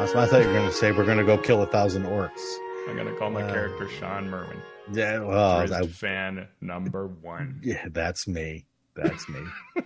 [0.00, 0.18] Awesome.
[0.18, 2.40] I thought you were going to say we're going to go kill a thousand orcs.
[2.88, 4.58] I'm gonna call my uh, character Shawn Merwin.
[4.92, 7.60] Yeah, well, I, fan number one.
[7.64, 8.66] Yeah, that's me.
[8.94, 9.40] That's me.